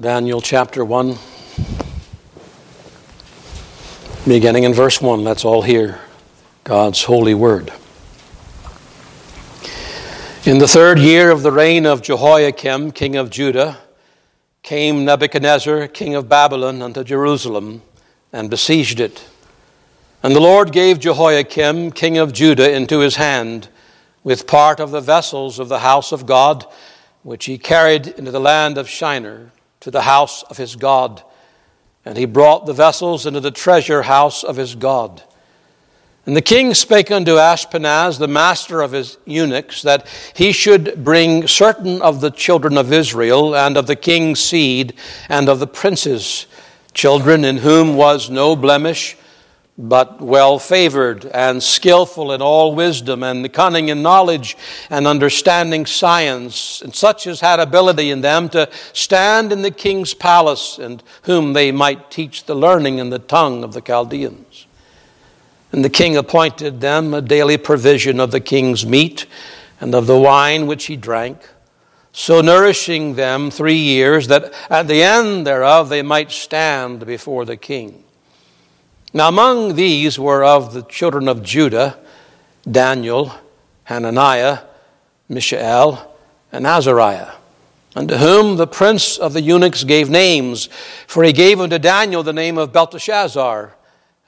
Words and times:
Daniel 0.00 0.40
chapter 0.40 0.84
1, 0.84 1.16
beginning 4.26 4.64
in 4.64 4.74
verse 4.74 5.00
1. 5.00 5.22
Let's 5.22 5.44
all 5.44 5.62
hear 5.62 6.00
God's 6.64 7.04
holy 7.04 7.34
word. 7.34 7.72
In 10.44 10.58
the 10.58 10.66
third 10.66 10.98
year 10.98 11.30
of 11.30 11.44
the 11.44 11.52
reign 11.52 11.86
of 11.86 12.02
Jehoiakim, 12.02 12.90
king 12.90 13.14
of 13.14 13.30
Judah, 13.30 13.78
came 14.64 15.04
Nebuchadnezzar, 15.04 15.86
king 15.86 16.16
of 16.16 16.28
Babylon, 16.28 16.82
unto 16.82 17.04
Jerusalem 17.04 17.80
and 18.32 18.50
besieged 18.50 18.98
it. 18.98 19.24
And 20.24 20.34
the 20.34 20.40
Lord 20.40 20.72
gave 20.72 20.98
Jehoiakim, 20.98 21.92
king 21.92 22.18
of 22.18 22.32
Judah, 22.32 22.74
into 22.74 22.98
his 22.98 23.14
hand 23.14 23.68
with 24.24 24.48
part 24.48 24.80
of 24.80 24.90
the 24.90 25.00
vessels 25.00 25.60
of 25.60 25.68
the 25.68 25.78
house 25.78 26.10
of 26.10 26.26
God, 26.26 26.66
which 27.22 27.44
he 27.44 27.58
carried 27.58 28.08
into 28.08 28.32
the 28.32 28.40
land 28.40 28.76
of 28.76 28.88
Shinar 28.88 29.52
to 29.84 29.90
the 29.90 30.00
house 30.00 30.42
of 30.44 30.56
his 30.56 30.76
God. 30.76 31.22
And 32.06 32.16
he 32.16 32.24
brought 32.24 32.64
the 32.64 32.72
vessels 32.72 33.26
into 33.26 33.40
the 33.40 33.50
treasure 33.50 34.00
house 34.00 34.42
of 34.42 34.56
his 34.56 34.74
God. 34.74 35.22
And 36.24 36.34
the 36.34 36.40
king 36.40 36.72
spake 36.72 37.10
unto 37.10 37.32
Ashpenaz, 37.32 38.18
the 38.18 38.26
master 38.26 38.80
of 38.80 38.92
his 38.92 39.18
eunuchs, 39.26 39.82
that 39.82 40.08
he 40.34 40.52
should 40.52 41.04
bring 41.04 41.46
certain 41.46 42.00
of 42.00 42.22
the 42.22 42.30
children 42.30 42.78
of 42.78 42.94
Israel, 42.94 43.54
and 43.54 43.76
of 43.76 43.86
the 43.86 43.94
king's 43.94 44.40
seed, 44.40 44.94
and 45.28 45.50
of 45.50 45.60
the 45.60 45.66
princes, 45.66 46.46
children 46.94 47.44
in 47.44 47.58
whom 47.58 47.94
was 47.94 48.30
no 48.30 48.56
blemish, 48.56 49.18
but 49.76 50.20
well 50.20 50.58
favored 50.60 51.24
and 51.26 51.60
skillful 51.60 52.30
in 52.30 52.40
all 52.40 52.74
wisdom 52.74 53.24
and 53.24 53.52
cunning 53.52 53.88
in 53.88 54.02
knowledge 54.02 54.56
and 54.88 55.06
understanding 55.06 55.84
science, 55.84 56.80
and 56.80 56.94
such 56.94 57.26
as 57.26 57.40
had 57.40 57.58
ability 57.58 58.10
in 58.10 58.20
them 58.20 58.48
to 58.48 58.68
stand 58.92 59.52
in 59.52 59.62
the 59.62 59.70
king's 59.72 60.14
palace, 60.14 60.78
and 60.78 61.02
whom 61.22 61.54
they 61.54 61.72
might 61.72 62.10
teach 62.10 62.44
the 62.44 62.54
learning 62.54 63.00
and 63.00 63.12
the 63.12 63.18
tongue 63.18 63.64
of 63.64 63.72
the 63.72 63.80
Chaldeans. 63.80 64.66
And 65.72 65.84
the 65.84 65.90
king 65.90 66.16
appointed 66.16 66.80
them 66.80 67.12
a 67.12 67.20
daily 67.20 67.56
provision 67.56 68.20
of 68.20 68.30
the 68.30 68.38
king's 68.38 68.86
meat 68.86 69.26
and 69.80 69.92
of 69.92 70.06
the 70.06 70.18
wine 70.18 70.68
which 70.68 70.84
he 70.84 70.94
drank, 70.96 71.38
so 72.12 72.40
nourishing 72.40 73.16
them 73.16 73.50
three 73.50 73.74
years, 73.74 74.28
that 74.28 74.54
at 74.70 74.86
the 74.86 75.02
end 75.02 75.44
thereof 75.44 75.88
they 75.88 76.02
might 76.02 76.30
stand 76.30 77.04
before 77.04 77.44
the 77.44 77.56
king. 77.56 78.03
Now, 79.16 79.28
among 79.28 79.76
these 79.76 80.18
were 80.18 80.42
of 80.42 80.74
the 80.74 80.82
children 80.82 81.28
of 81.28 81.44
Judah 81.44 81.96
Daniel, 82.68 83.32
Hananiah, 83.84 84.58
Mishael, 85.28 86.16
and 86.50 86.66
Azariah, 86.66 87.30
unto 87.94 88.16
whom 88.16 88.56
the 88.56 88.66
prince 88.66 89.16
of 89.16 89.32
the 89.32 89.40
eunuchs 89.40 89.84
gave 89.84 90.10
names, 90.10 90.68
for 91.06 91.22
he 91.22 91.32
gave 91.32 91.60
unto 91.60 91.78
Daniel 91.78 92.24
the 92.24 92.32
name 92.32 92.58
of 92.58 92.72
Belteshazzar, 92.72 93.76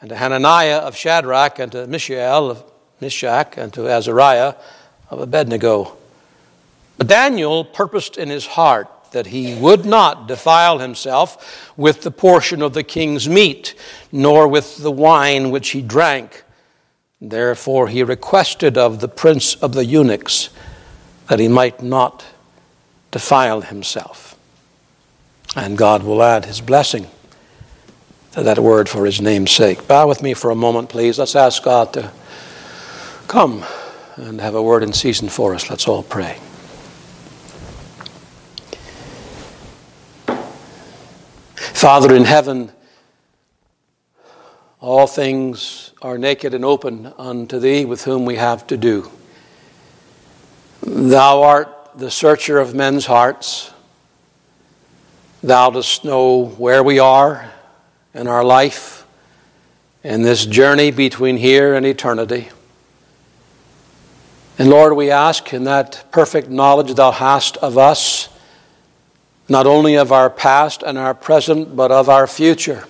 and 0.01 0.11
to 0.11 0.15
Hananiah 0.15 0.79
of 0.79 0.95
Shadrach, 0.95 1.59
and 1.59 1.73
to 1.73 1.89
Mishael 1.89 2.49
of 2.49 2.63
Meshach, 3.01 3.57
and 3.57 3.73
to 3.73 3.89
Azariah 3.89 4.55
of 5.11 5.21
Abednego. 5.21 5.97
But 6.97 7.09
Daniel 7.09 7.65
purposed 7.65 8.19
in 8.19 8.29
his 8.29 8.47
heart 8.47 8.89
that 9.17 9.29
he 9.29 9.55
would 9.55 9.87
not 9.87 10.29
defile 10.29 10.79
himself 10.79 11.73
with 11.75 12.03
the 12.03 12.11
portion 12.11 12.61
of 12.61 12.75
the 12.75 12.83
king's 12.83 13.27
meat, 13.27 13.75
nor 14.13 14.47
with 14.47 14.77
the 14.77 14.93
wine 14.93 15.51
which 15.51 15.71
he 15.71 15.81
drank. 15.81 16.45
Therefore 17.19 17.89
he 17.89 18.03
requested 18.03 18.77
of 18.77 19.01
the 19.01 19.09
prince 19.09 19.55
of 19.55 19.73
the 19.73 19.87
eunuchs 19.87 20.51
that 21.31 21.39
he 21.39 21.49
might 21.49 21.83
not 21.83 22.27
defile 23.11 23.63
himself. 23.63 24.37
And 25.57 25.79
God 25.79 26.03
will 26.03 26.23
add 26.23 26.45
his 26.45 26.61
blessing 26.61 27.07
to 28.33 28.43
that 28.43 28.59
word 28.59 28.87
for 28.87 29.07
his 29.07 29.19
name's 29.19 29.51
sake. 29.51 29.89
Bow 29.89 30.07
with 30.07 30.23
me 30.23 30.35
for 30.35 30.51
a 30.51 30.55
moment, 30.55 30.91
please. 30.91 31.19
Let's 31.19 31.35
ask 31.35 31.63
God 31.63 31.95
to 31.95 32.13
come 33.29 33.65
and 34.17 34.43
have 34.43 34.55
a 34.55 34.63
word 34.63 34.83
in 34.83 34.93
season 34.93 35.31
for 35.31 35.55
us. 35.55 35.71
Let's 35.71 35.89
all 35.89 36.03
pray. 36.03 36.39
Father 41.77 42.17
in 42.17 42.25
heaven, 42.25 42.73
all 44.81 45.07
things 45.07 45.93
are 46.01 46.17
naked 46.17 46.55
and 46.55 46.65
open 46.65 47.13
unto 47.19 47.59
thee 47.59 47.85
with 47.85 48.03
whom 48.05 48.25
we 48.25 48.37
have 48.37 48.67
to 48.69 48.79
do. 48.79 49.11
Thou 50.81 51.43
art 51.43 51.69
the 51.95 52.11
searcher 52.11 52.59
of 52.59 52.75
men's 52.75 53.05
hearts. 53.05 53.71
Thou 55.43 55.69
dost 55.69 56.03
know 56.03 56.47
where 56.47 56.83
we 56.83 56.99
are 56.99 57.53
in 58.15 58.27
our 58.27 58.43
life, 58.43 59.07
in 60.03 60.23
this 60.23 60.47
journey 60.47 60.91
between 60.91 61.37
here 61.37 61.75
and 61.75 61.85
eternity. 61.85 62.49
And 64.59 64.71
Lord, 64.71 64.97
we 64.97 65.11
ask 65.11 65.53
in 65.53 65.65
that 65.65 66.11
perfect 66.11 66.49
knowledge 66.49 66.95
thou 66.95 67.11
hast 67.11 67.59
of 67.59 67.77
us 67.77 68.31
not 69.49 69.67
only 69.67 69.95
of 69.95 70.13
our 70.13 70.29
past 70.29 70.83
and 70.83 70.99
our 70.99 71.15
present, 71.15 71.77
but 71.77 71.93
of 71.93 72.09
our 72.09 72.27
future. 72.27 72.85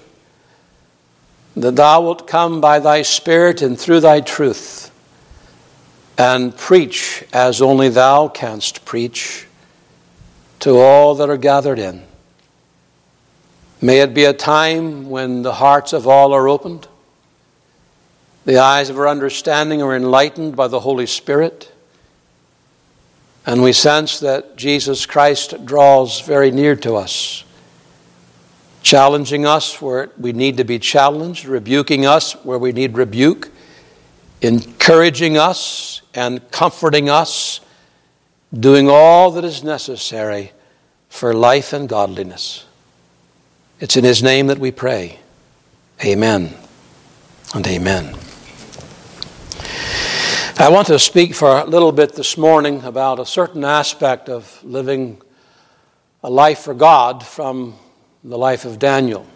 That 1.56 1.76
thou 1.76 2.02
wilt 2.02 2.26
come 2.26 2.60
by 2.60 2.78
thy 2.78 3.02
Spirit 3.02 3.62
and 3.62 3.78
through 3.78 4.00
thy 4.00 4.20
truth 4.20 4.90
and 6.18 6.56
preach 6.56 7.24
as 7.32 7.60
only 7.60 7.88
thou 7.88 8.28
canst 8.28 8.84
preach 8.84 9.46
to 10.60 10.78
all 10.78 11.14
that 11.16 11.28
are 11.28 11.36
gathered 11.36 11.78
in. 11.78 12.02
May 13.80 14.00
it 14.00 14.14
be 14.14 14.24
a 14.24 14.32
time 14.32 15.10
when 15.10 15.42
the 15.42 15.52
hearts 15.52 15.92
of 15.92 16.08
all 16.08 16.32
are 16.32 16.48
opened, 16.48 16.88
the 18.46 18.58
eyes 18.58 18.88
of 18.88 18.98
our 18.98 19.08
understanding 19.08 19.82
are 19.82 19.94
enlightened 19.94 20.56
by 20.56 20.68
the 20.68 20.80
Holy 20.80 21.06
Spirit 21.06 21.70
and 23.46 23.62
we 23.62 23.72
sense 23.72 24.18
that 24.20 24.56
Jesus 24.56 25.06
Christ 25.06 25.64
draws 25.64 26.20
very 26.20 26.50
near 26.50 26.74
to 26.76 26.96
us, 26.96 27.44
challenging 28.82 29.46
us 29.46 29.80
where 29.80 30.10
we 30.18 30.32
need 30.32 30.56
to 30.56 30.64
be 30.64 30.80
challenged, 30.80 31.44
rebuking 31.44 32.04
us 32.04 32.32
where 32.44 32.58
we 32.58 32.72
need 32.72 32.96
rebuke, 32.96 33.50
encouraging 34.42 35.38
us 35.38 36.02
and 36.12 36.50
comforting 36.50 37.08
us, 37.08 37.60
doing 38.52 38.88
all 38.90 39.30
that 39.30 39.44
is 39.44 39.62
necessary 39.62 40.52
for 41.08 41.32
life 41.32 41.72
and 41.72 41.88
godliness. 41.88 42.66
It's 43.78 43.96
in 43.96 44.04
His 44.04 44.22
name 44.22 44.48
that 44.48 44.58
we 44.58 44.72
pray. 44.72 45.20
Amen 46.04 46.54
and 47.54 47.66
amen. 47.66 48.25
I 50.58 50.70
want 50.70 50.86
to 50.86 50.98
speak 50.98 51.34
for 51.34 51.58
a 51.58 51.66
little 51.66 51.92
bit 51.92 52.14
this 52.14 52.38
morning 52.38 52.82
about 52.82 53.18
a 53.18 53.26
certain 53.26 53.62
aspect 53.62 54.30
of 54.30 54.64
living 54.64 55.20
a 56.22 56.30
life 56.30 56.60
for 56.60 56.72
God 56.72 57.26
from 57.26 57.74
the 58.24 58.38
life 58.38 58.64
of 58.64 58.78
Daniel. 58.78 59.26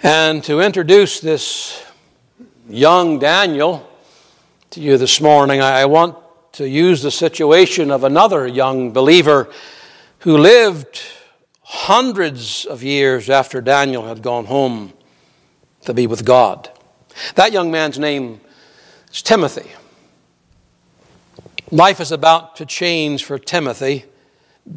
And 0.00 0.44
to 0.44 0.60
introduce 0.60 1.18
this 1.18 1.84
young 2.68 3.18
Daniel 3.18 3.84
to 4.70 4.80
you 4.80 4.96
this 4.96 5.20
morning, 5.20 5.60
I 5.60 5.86
want 5.86 6.16
to 6.52 6.68
use 6.68 7.02
the 7.02 7.10
situation 7.10 7.90
of 7.90 8.04
another 8.04 8.46
young 8.46 8.92
believer 8.92 9.50
who 10.20 10.38
lived 10.38 11.02
hundreds 11.62 12.64
of 12.64 12.84
years 12.84 13.28
after 13.28 13.60
Daniel 13.60 14.06
had 14.06 14.22
gone 14.22 14.44
home 14.44 14.92
to 15.80 15.92
be 15.92 16.06
with 16.06 16.24
God. 16.24 16.70
That 17.34 17.50
young 17.50 17.72
man's 17.72 17.98
name 17.98 18.40
is 19.10 19.20
Timothy. 19.20 19.68
Life 21.72 22.00
is 22.00 22.10
about 22.10 22.56
to 22.56 22.66
change 22.66 23.24
for 23.24 23.38
Timothy, 23.38 24.04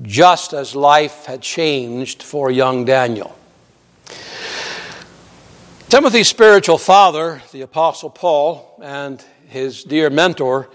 just 0.03 0.53
as 0.53 0.75
life 0.75 1.25
had 1.25 1.41
changed 1.41 2.21
for 2.21 2.51
young 2.51 2.85
Daniel. 2.85 3.35
Timothy's 5.89 6.27
spiritual 6.27 6.77
father, 6.77 7.41
the 7.51 7.61
Apostle 7.61 8.11
Paul, 8.11 8.79
and 8.83 9.23
his 9.47 9.83
dear 9.83 10.11
mentor 10.11 10.69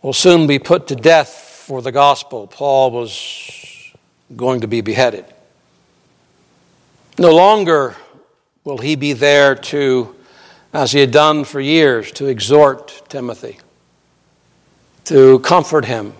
will 0.00 0.14
soon 0.14 0.46
be 0.46 0.58
put 0.58 0.86
to 0.86 0.96
death 0.96 1.64
for 1.66 1.82
the 1.82 1.92
gospel. 1.92 2.46
Paul 2.46 2.90
was 2.90 3.92
going 4.34 4.62
to 4.62 4.68
be 4.68 4.80
beheaded. 4.80 5.26
No 7.18 7.34
longer 7.34 7.94
will 8.64 8.78
he 8.78 8.96
be 8.96 9.12
there 9.12 9.54
to, 9.54 10.16
as 10.72 10.92
he 10.92 11.00
had 11.00 11.10
done 11.10 11.44
for 11.44 11.60
years, 11.60 12.10
to 12.12 12.26
exhort 12.26 13.02
Timothy 13.10 13.58
to 15.10 15.40
comfort 15.40 15.86
him, 15.86 16.12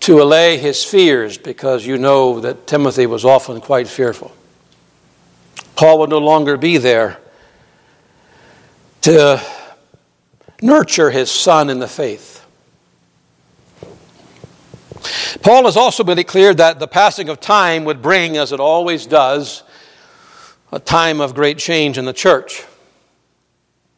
to 0.00 0.22
allay 0.22 0.56
his 0.56 0.82
fears, 0.82 1.36
because 1.36 1.84
you 1.84 1.98
know 1.98 2.40
that 2.40 2.66
Timothy 2.66 3.04
was 3.04 3.22
often 3.22 3.60
quite 3.60 3.86
fearful. 3.86 4.34
Paul 5.74 5.98
would 5.98 6.08
no 6.08 6.16
longer 6.16 6.56
be 6.56 6.78
there 6.78 7.18
to 9.02 9.42
nurture 10.62 11.10
his 11.10 11.30
son 11.30 11.68
in 11.68 11.78
the 11.78 11.86
faith. 11.86 12.46
Paul 15.42 15.66
has 15.66 15.76
also 15.76 16.02
made 16.02 16.16
it 16.16 16.24
clear 16.24 16.54
that 16.54 16.78
the 16.78 16.88
passing 16.88 17.28
of 17.28 17.40
time 17.40 17.84
would 17.84 18.00
bring, 18.00 18.38
as 18.38 18.52
it 18.52 18.58
always 18.58 19.04
does, 19.04 19.64
a 20.72 20.80
time 20.80 21.20
of 21.20 21.34
great 21.34 21.58
change 21.58 21.98
in 21.98 22.06
the 22.06 22.14
church. 22.14 22.64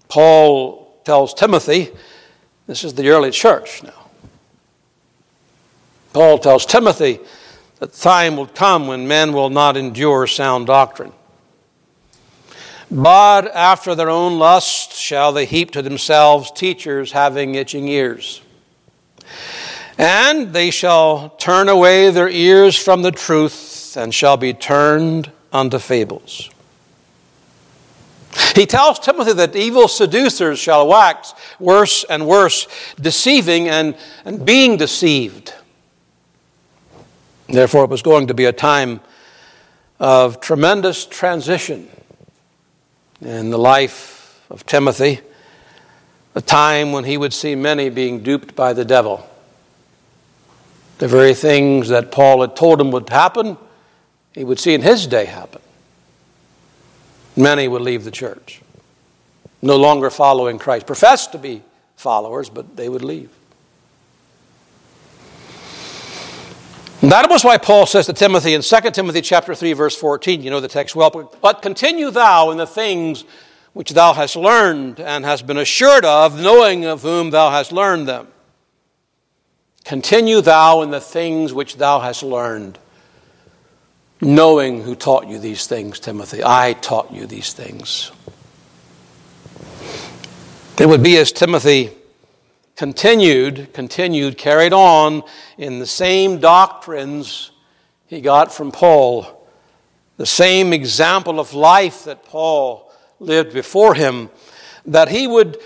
Paul 0.08 1.00
tells 1.04 1.32
Timothy, 1.32 1.92
this 2.68 2.84
is 2.84 2.94
the 2.94 3.08
early 3.08 3.32
church 3.32 3.82
now. 3.82 4.08
Paul 6.12 6.38
tells 6.38 6.66
Timothy 6.66 7.18
that 7.80 7.94
time 7.94 8.36
will 8.36 8.46
come 8.46 8.86
when 8.86 9.08
men 9.08 9.32
will 9.32 9.50
not 9.50 9.76
endure 9.76 10.26
sound 10.26 10.66
doctrine. 10.66 11.12
But 12.90 13.54
after 13.54 13.94
their 13.94 14.10
own 14.10 14.38
lust 14.38 14.92
shall 14.92 15.32
they 15.32 15.46
heap 15.46 15.70
to 15.72 15.82
themselves 15.82 16.50
teachers 16.50 17.12
having 17.12 17.54
itching 17.54 17.88
ears. 17.88 18.42
And 19.96 20.52
they 20.52 20.70
shall 20.70 21.30
turn 21.38 21.68
away 21.68 22.10
their 22.10 22.28
ears 22.28 22.76
from 22.76 23.02
the 23.02 23.12
truth 23.12 23.96
and 23.96 24.14
shall 24.14 24.36
be 24.36 24.52
turned 24.52 25.32
unto 25.52 25.78
fables. 25.78 26.50
He 28.54 28.66
tells 28.66 28.98
Timothy 28.98 29.32
that 29.34 29.56
evil 29.56 29.88
seducers 29.88 30.58
shall 30.58 30.86
wax 30.86 31.34
worse 31.58 32.04
and 32.04 32.26
worse, 32.26 32.66
deceiving 33.00 33.68
and, 33.68 33.96
and 34.24 34.44
being 34.44 34.76
deceived. 34.76 35.54
Therefore, 37.48 37.84
it 37.84 37.90
was 37.90 38.02
going 38.02 38.26
to 38.26 38.34
be 38.34 38.44
a 38.44 38.52
time 38.52 39.00
of 39.98 40.40
tremendous 40.40 41.06
transition 41.06 41.88
in 43.20 43.50
the 43.50 43.58
life 43.58 44.44
of 44.50 44.66
Timothy, 44.66 45.20
a 46.34 46.40
time 46.40 46.92
when 46.92 47.04
he 47.04 47.16
would 47.16 47.32
see 47.32 47.54
many 47.54 47.88
being 47.88 48.22
duped 48.22 48.54
by 48.54 48.72
the 48.72 48.84
devil. 48.84 49.28
The 50.98 51.08
very 51.08 51.34
things 51.34 51.88
that 51.88 52.12
Paul 52.12 52.42
had 52.42 52.56
told 52.56 52.80
him 52.80 52.90
would 52.90 53.08
happen, 53.08 53.56
he 54.34 54.44
would 54.44 54.60
see 54.60 54.74
in 54.74 54.82
his 54.82 55.06
day 55.06 55.24
happen. 55.24 55.62
Many 57.38 57.68
would 57.68 57.82
leave 57.82 58.02
the 58.02 58.10
church, 58.10 58.60
no 59.62 59.76
longer 59.76 60.10
following 60.10 60.58
Christ, 60.58 60.86
professed 60.86 61.30
to 61.32 61.38
be 61.38 61.62
followers, 61.94 62.50
but 62.50 62.76
they 62.76 62.88
would 62.88 63.04
leave. 63.04 63.30
That 67.00 67.30
was 67.30 67.44
why 67.44 67.58
Paul 67.58 67.86
says 67.86 68.06
to 68.06 68.12
Timothy 68.12 68.54
in 68.54 68.62
2 68.62 68.90
Timothy 68.90 69.20
chapter 69.20 69.54
3 69.54 69.72
verse 69.74 69.94
14, 69.94 70.42
you 70.42 70.50
know 70.50 70.58
the 70.58 70.66
text 70.66 70.96
well, 70.96 71.10
but 71.40 71.62
continue 71.62 72.10
thou 72.10 72.50
in 72.50 72.58
the 72.58 72.66
things 72.66 73.24
which 73.72 73.90
thou 73.90 74.14
hast 74.14 74.34
learned 74.34 74.98
and 74.98 75.24
hast 75.24 75.46
been 75.46 75.58
assured 75.58 76.04
of, 76.04 76.40
knowing 76.40 76.86
of 76.86 77.02
whom 77.02 77.30
thou 77.30 77.50
hast 77.50 77.70
learned 77.70 78.08
them. 78.08 78.26
Continue 79.84 80.40
thou 80.40 80.82
in 80.82 80.90
the 80.90 81.00
things 81.00 81.52
which 81.52 81.76
thou 81.76 82.00
hast 82.00 82.24
learned, 82.24 82.80
knowing 84.20 84.82
who 84.82 84.94
taught 84.94 85.28
you 85.28 85.38
these 85.38 85.66
things, 85.66 86.00
Timothy. 86.00 86.42
I 86.44 86.74
taught 86.74 87.12
you 87.12 87.26
these 87.26 87.52
things. 87.52 88.10
It 90.78 90.88
would 90.88 91.02
be 91.02 91.16
as 91.16 91.32
Timothy 91.32 91.90
continued, 92.76 93.72
continued, 93.72 94.38
carried 94.38 94.72
on 94.72 95.22
in 95.56 95.78
the 95.78 95.86
same 95.86 96.38
doctrines 96.38 97.50
he 98.06 98.20
got 98.20 98.52
from 98.52 98.70
Paul, 98.70 99.46
the 100.16 100.26
same 100.26 100.72
example 100.72 101.40
of 101.40 101.54
life 101.54 102.04
that 102.04 102.24
Paul 102.24 102.90
lived 103.18 103.52
before 103.52 103.94
him, 103.94 104.30
that 104.86 105.08
he 105.08 105.26
would 105.26 105.58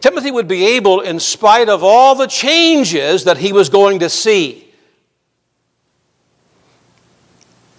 Timothy 0.00 0.30
would 0.30 0.46
be 0.46 0.66
able, 0.76 1.00
in 1.00 1.18
spite 1.18 1.68
of 1.68 1.82
all 1.82 2.14
the 2.14 2.26
changes 2.26 3.24
that 3.24 3.38
he 3.38 3.52
was 3.52 3.70
going 3.70 4.00
to 4.00 4.10
see, 4.10 4.65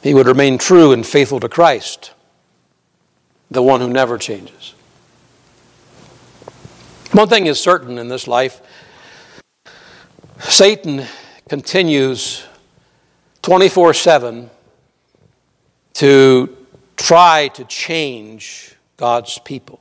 he 0.01 0.13
would 0.13 0.27
remain 0.27 0.57
true 0.57 0.91
and 0.91 1.05
faithful 1.05 1.39
to 1.39 1.49
Christ, 1.49 2.11
the 3.49 3.63
one 3.63 3.81
who 3.81 3.89
never 3.89 4.17
changes. 4.17 4.73
One 7.11 7.29
thing 7.29 7.45
is 7.47 7.59
certain 7.59 7.97
in 7.97 8.09
this 8.09 8.27
life 8.27 8.61
Satan 10.39 11.03
continues 11.49 12.45
24 13.41 13.93
7 13.93 14.49
to 15.93 16.55
try 16.95 17.47
to 17.49 17.63
change 17.65 18.75
God's 18.97 19.39
people. 19.39 19.79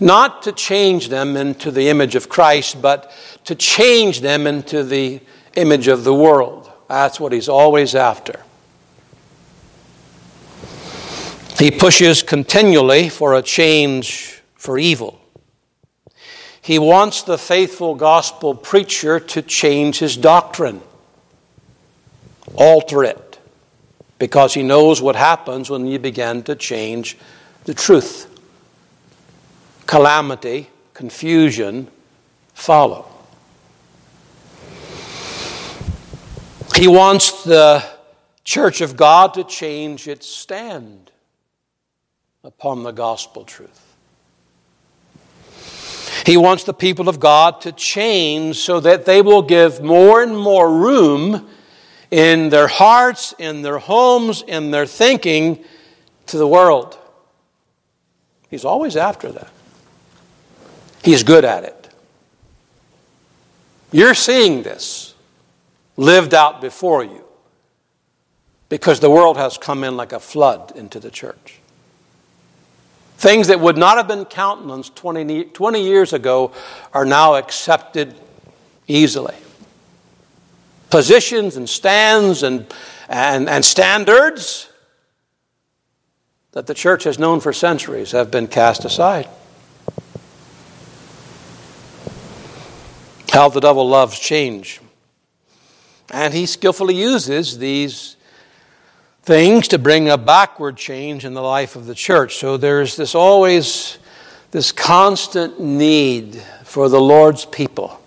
Not 0.00 0.42
to 0.42 0.52
change 0.52 1.08
them 1.08 1.36
into 1.36 1.70
the 1.70 1.88
image 1.88 2.16
of 2.16 2.28
Christ, 2.28 2.82
but 2.82 3.12
to 3.44 3.54
change 3.54 4.20
them 4.20 4.46
into 4.46 4.82
the 4.82 5.20
image 5.54 5.86
of 5.88 6.04
the 6.04 6.14
world. 6.14 6.59
That's 6.90 7.20
what 7.20 7.30
he's 7.30 7.48
always 7.48 7.94
after. 7.94 8.40
He 11.56 11.70
pushes 11.70 12.24
continually 12.24 13.08
for 13.08 13.34
a 13.34 13.42
change 13.42 14.42
for 14.56 14.76
evil. 14.76 15.20
He 16.60 16.80
wants 16.80 17.22
the 17.22 17.38
faithful 17.38 17.94
gospel 17.94 18.56
preacher 18.56 19.20
to 19.20 19.40
change 19.40 20.00
his 20.00 20.16
doctrine, 20.16 20.80
alter 22.56 23.04
it, 23.04 23.38
because 24.18 24.54
he 24.54 24.64
knows 24.64 25.00
what 25.00 25.14
happens 25.14 25.70
when 25.70 25.86
you 25.86 26.00
begin 26.00 26.42
to 26.42 26.56
change 26.56 27.16
the 27.66 27.74
truth 27.74 28.26
calamity, 29.86 30.68
confusion 30.92 31.86
follow. 32.52 33.09
He 36.80 36.88
wants 36.88 37.44
the 37.44 37.84
church 38.42 38.80
of 38.80 38.96
God 38.96 39.34
to 39.34 39.44
change 39.44 40.08
its 40.08 40.26
stand 40.26 41.10
upon 42.42 42.84
the 42.84 42.90
gospel 42.90 43.44
truth. 43.44 43.94
He 46.24 46.38
wants 46.38 46.64
the 46.64 46.72
people 46.72 47.10
of 47.10 47.20
God 47.20 47.60
to 47.60 47.72
change 47.72 48.56
so 48.56 48.80
that 48.80 49.04
they 49.04 49.20
will 49.20 49.42
give 49.42 49.82
more 49.82 50.22
and 50.22 50.34
more 50.34 50.72
room 50.72 51.50
in 52.10 52.48
their 52.48 52.68
hearts, 52.68 53.34
in 53.38 53.60
their 53.60 53.76
homes, 53.76 54.40
in 54.40 54.70
their 54.70 54.86
thinking 54.86 55.62
to 56.28 56.38
the 56.38 56.48
world. 56.48 56.96
He's 58.48 58.64
always 58.64 58.96
after 58.96 59.30
that. 59.32 59.52
He's 61.04 61.24
good 61.24 61.44
at 61.44 61.64
it. 61.64 61.90
You're 63.92 64.14
seeing 64.14 64.62
this 64.62 65.09
lived 66.00 66.32
out 66.32 66.62
before 66.62 67.04
you 67.04 67.22
because 68.70 69.00
the 69.00 69.10
world 69.10 69.36
has 69.36 69.58
come 69.58 69.84
in 69.84 69.98
like 69.98 70.12
a 70.12 70.18
flood 70.18 70.72
into 70.74 70.98
the 70.98 71.10
church. 71.10 71.58
Things 73.18 73.48
that 73.48 73.60
would 73.60 73.76
not 73.76 73.98
have 73.98 74.08
been 74.08 74.24
countenanced 74.24 74.96
20, 74.96 75.44
20 75.44 75.82
years 75.82 76.14
ago 76.14 76.52
are 76.94 77.04
now 77.04 77.34
accepted 77.34 78.14
easily. 78.88 79.34
Positions 80.88 81.58
and 81.58 81.68
stands 81.68 82.42
and, 82.42 82.66
and, 83.06 83.46
and 83.46 83.62
standards 83.62 84.70
that 86.52 86.66
the 86.66 86.74
church 86.74 87.04
has 87.04 87.18
known 87.18 87.40
for 87.40 87.52
centuries 87.52 88.12
have 88.12 88.30
been 88.30 88.46
cast 88.46 88.86
aside. 88.86 89.28
How 93.34 93.50
the 93.50 93.60
devil 93.60 93.86
loves 93.86 94.18
change. 94.18 94.80
And 96.10 96.34
he 96.34 96.46
skillfully 96.46 96.94
uses 96.94 97.58
these 97.58 98.16
things 99.22 99.68
to 99.68 99.78
bring 99.78 100.08
a 100.08 100.18
backward 100.18 100.76
change 100.76 101.24
in 101.24 101.34
the 101.34 101.42
life 101.42 101.76
of 101.76 101.86
the 101.86 101.94
church. 101.94 102.36
So 102.36 102.56
there's 102.56 102.96
this 102.96 103.14
always 103.14 103.98
this 104.50 104.72
constant 104.72 105.60
need 105.60 106.34
for 106.64 106.88
the 106.88 107.00
Lord's 107.00 107.44
people 107.44 108.00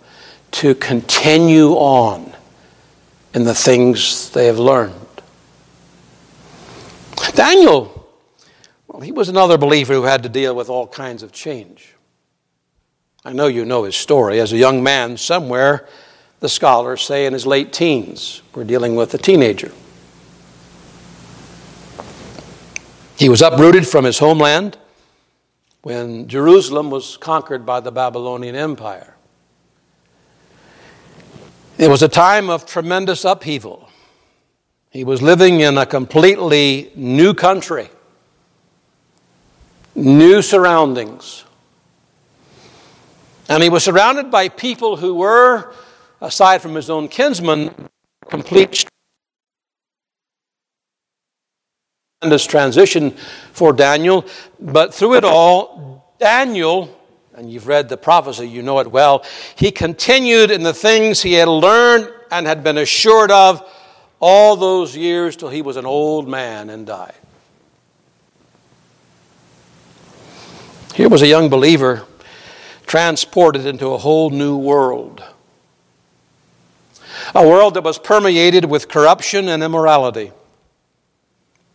to 0.51 0.75
continue 0.75 1.71
on 1.71 2.33
in 3.33 3.45
the 3.45 3.55
things 3.55 4.29
they 4.31 4.47
have 4.47 4.59
learned. 4.59 4.93
Daniel, 7.33 8.07
well, 8.87 9.01
he 9.01 9.11
was 9.11 9.29
another 9.29 9.57
believer 9.57 9.93
who 9.93 10.03
had 10.03 10.23
to 10.23 10.29
deal 10.29 10.55
with 10.55 10.69
all 10.69 10.85
kinds 10.85 11.23
of 11.23 11.31
change. 11.31 11.95
I 13.25 13.33
know 13.33 13.47
you 13.47 13.65
know 13.65 13.85
his 13.85 13.95
story. 13.95 14.39
As 14.39 14.53
a 14.53 14.57
young 14.57 14.83
man, 14.83 15.17
somewhere, 15.17 15.87
the 16.43 16.49
scholars 16.49 17.01
say 17.01 17.25
in 17.25 17.31
his 17.31 17.45
late 17.45 17.71
teens, 17.71 18.41
we're 18.53 18.65
dealing 18.65 18.97
with 18.97 19.13
a 19.13 19.17
teenager. 19.17 19.71
He 23.15 23.29
was 23.29 23.41
uprooted 23.41 23.87
from 23.87 24.03
his 24.03 24.19
homeland 24.19 24.77
when 25.83 26.27
Jerusalem 26.27 26.89
was 26.89 27.15
conquered 27.15 27.65
by 27.65 27.79
the 27.79 27.93
Babylonian 27.93 28.57
Empire. 28.57 29.15
It 31.77 31.89
was 31.89 32.03
a 32.03 32.09
time 32.09 32.49
of 32.49 32.65
tremendous 32.65 33.23
upheaval. 33.23 33.89
He 34.89 35.05
was 35.05 35.21
living 35.21 35.61
in 35.61 35.77
a 35.77 35.85
completely 35.85 36.91
new 36.93 37.33
country, 37.33 37.89
new 39.95 40.41
surroundings. 40.41 41.45
And 43.47 43.63
he 43.63 43.69
was 43.69 43.85
surrounded 43.85 44.29
by 44.29 44.49
people 44.49 44.97
who 44.97 45.15
were 45.15 45.73
aside 46.23 46.61
from 46.61 46.73
his 46.73 46.89
own 46.89 47.07
kinsman, 47.09 47.89
complete 48.29 48.85
tremendous 52.21 52.47
transition 52.47 53.11
for 53.51 53.73
Daniel. 53.73 54.25
But 54.59 54.93
through 54.93 55.15
it 55.15 55.25
all, 55.25 56.15
Daniel, 56.19 56.97
and 57.35 57.51
you've 57.51 57.67
read 57.67 57.89
the 57.89 57.97
prophecy, 57.97 58.47
you 58.47 58.63
know 58.63 58.79
it 58.79 58.89
well, 58.89 59.25
he 59.55 59.69
continued 59.69 60.49
in 60.49 60.63
the 60.63 60.73
things 60.73 61.21
he 61.21 61.33
had 61.33 61.49
learned 61.49 62.09
and 62.31 62.47
had 62.47 62.63
been 62.63 62.77
assured 62.77 63.29
of 63.29 63.69
all 64.21 64.55
those 64.55 64.95
years 64.95 65.35
till 65.35 65.49
he 65.49 65.61
was 65.61 65.75
an 65.75 65.85
old 65.85 66.29
man 66.29 66.69
and 66.69 66.87
died. 66.87 67.13
Here 70.95 71.09
was 71.09 71.21
a 71.21 71.27
young 71.27 71.49
believer 71.49 72.05
transported 72.85 73.65
into 73.65 73.87
a 73.87 73.97
whole 73.97 74.29
new 74.29 74.55
world. 74.55 75.23
A 77.35 77.47
world 77.47 77.73
that 77.73 77.83
was 77.83 77.97
permeated 77.97 78.65
with 78.65 78.87
corruption 78.87 79.47
and 79.49 79.63
immorality. 79.63 80.31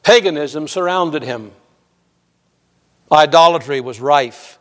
Paganism 0.02 0.68
surrounded 0.68 1.22
him, 1.22 1.52
idolatry 3.12 3.80
was 3.80 4.00
rife. 4.00 4.58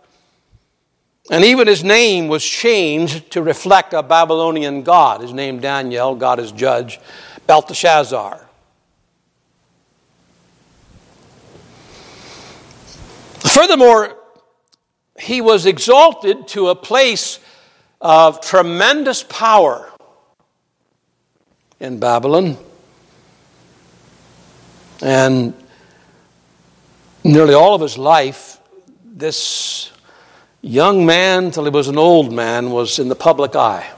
And 1.29 1.43
even 1.43 1.67
his 1.67 1.83
name 1.83 2.29
was 2.29 2.43
changed 2.43 3.31
to 3.31 3.41
reflect 3.41 3.93
a 3.93 4.01
Babylonian 4.01 4.83
god. 4.83 5.21
His 5.21 5.33
name 5.33 5.59
Daniel, 5.59 6.15
God 6.15 6.39
is 6.39 6.51
judge, 6.53 6.99
Belteshazzar. 7.47 8.47
Furthermore, 13.39 14.15
he 15.19 15.41
was 15.41 15.65
exalted 15.65 16.47
to 16.49 16.69
a 16.69 16.75
place 16.75 17.39
of 17.99 18.39
tremendous 18.39 19.23
power 19.23 19.91
in 21.79 21.99
Babylon. 21.99 22.57
And 25.01 25.53
nearly 27.23 27.53
all 27.53 27.75
of 27.75 27.81
his 27.81 27.97
life, 27.97 28.59
this 29.03 29.91
young 30.61 31.05
man, 31.05 31.51
till 31.51 31.63
he 31.65 31.69
was 31.69 31.87
an 31.87 31.97
old 31.97 32.33
man, 32.33 32.71
was 32.71 32.99
in 32.99 33.09
the 33.09 33.15
public 33.15 33.55
eye. 33.55 33.91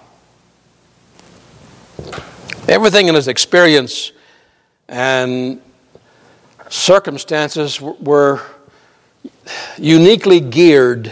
Everything 2.68 3.08
in 3.08 3.16
his 3.16 3.28
experience 3.28 4.12
and 4.88 5.62
circumstances 6.70 7.82
were 7.82 8.42
uniquely 9.78 10.40
geared 10.40 11.12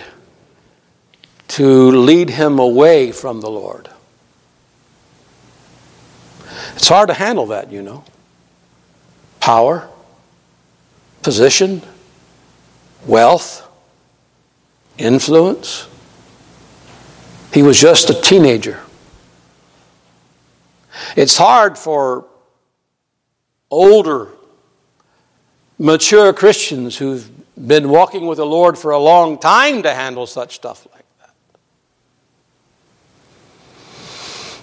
to 1.48 1.92
lead 1.92 2.30
him 2.30 2.60
away 2.60 3.12
from 3.12 3.42
the 3.42 3.50
Lord. 3.50 3.90
It's 6.78 6.88
hard 6.88 7.10
to 7.10 7.16
handle 7.16 7.48
that, 7.48 7.72
you 7.72 7.82
know. 7.82 8.04
Power, 9.40 9.90
position, 11.24 11.82
wealth, 13.08 13.68
influence. 15.00 15.88
He 17.52 17.64
was 17.64 17.80
just 17.80 18.12
a 18.12 18.14
teenager. 18.14 18.80
It's 21.16 21.36
hard 21.36 21.80
for 21.80 22.26
older, 23.72 24.30
mature 25.80 26.32
Christians 26.32 26.96
who've 26.96 27.28
been 27.58 27.90
walking 27.90 28.28
with 28.28 28.38
the 28.38 28.46
Lord 28.46 28.78
for 28.78 28.92
a 28.92 29.00
long 29.00 29.40
time 29.40 29.82
to 29.82 29.94
handle 29.94 30.28
such 30.28 30.56
stuff 30.56 30.88
like 30.94 31.06
that. 31.22 31.34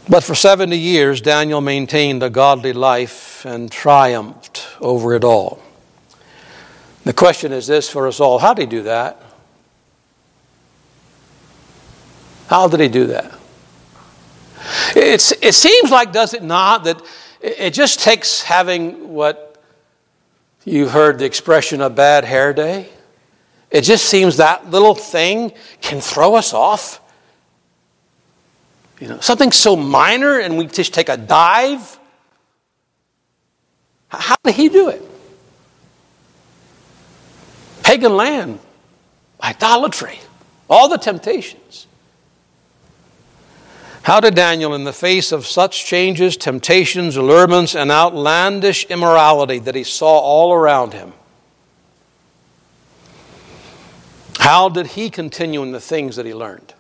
But 0.09 0.23
for 0.23 0.35
70 0.35 0.77
years, 0.77 1.21
Daniel 1.21 1.61
maintained 1.61 2.23
a 2.23 2.31
godly 2.31 2.73
life 2.73 3.45
and 3.47 3.71
triumphed 3.73 4.67
over 4.81 5.15
it 5.15 5.25
all. 5.25 5.63
The 7.05 7.13
question 7.13 7.53
is 7.53 7.67
this 7.67 7.89
for 7.89 8.07
us 8.07 8.21
all 8.21 8.39
how 8.39 8.55
did 8.55 8.63
he 8.63 8.79
do 8.79 8.83
that? 8.85 9.23
How 12.49 12.69
did 12.69 12.81
he 12.81 12.89
do 12.89 13.07
that? 13.07 13.33
It's, 14.95 15.33
it 15.33 15.55
seems 15.55 15.91
like, 15.91 16.13
does 16.13 16.35
it 16.35 16.43
not, 16.43 16.85
that 16.85 17.03
it 17.41 17.71
just 17.71 18.01
takes 18.01 18.43
having 18.43 19.13
what 19.13 19.63
you've 20.65 20.91
heard 20.91 21.19
the 21.19 21.25
expression 21.25 21.81
a 21.81 21.91
bad 21.91 22.25
hair 22.25 22.53
day. 22.53 22.89
It 23.71 23.83
just 23.83 24.07
seems 24.07 24.39
that 24.39 24.71
little 24.71 24.95
thing 24.95 25.53
can 25.81 26.01
throw 26.01 26.37
us 26.37 26.55
off. 26.55 27.01
You 29.01 29.09
know, 29.09 29.21
something 29.21 29.53
so 29.53 29.77
minor 29.77 30.39
and 30.39 30.57
we 30.57 30.67
just 30.67 30.95
take 30.95 31.09
a 31.09 31.17
dive. 31.17 31.99
How 34.09 34.37
did 34.45 34.55
he 34.55 34.69
do 34.69 34.89
it? 34.89 35.03
Pagan 37.83 38.17
land, 38.17 38.61
idolatry, 39.43 40.19
all 40.71 40.89
the 40.89 40.97
temptations. 40.97 41.87
How 44.05 44.21
did 44.21 44.35
Daniel, 44.35 44.75
in 44.75 44.85
the 44.85 44.93
face 44.93 45.33
of 45.33 45.47
such 45.47 45.87
changes, 45.87 46.37
temptations, 46.37 47.17
allurements, 47.17 47.75
and 47.75 47.91
outlandish 47.91 48.85
immorality 48.87 49.59
that 49.61 49.75
he 49.75 49.83
saw 49.83 50.19
all 50.19 50.53
around 50.53 50.93
him, 50.93 51.15
how 54.39 54.69
did 54.69 54.89
he 54.89 55.09
continue 55.09 55.63
in 55.63 55.73
the 55.73 55.81
things 55.81 56.17
that 56.17 56.27
he 56.27 56.35
learned? 56.35 56.75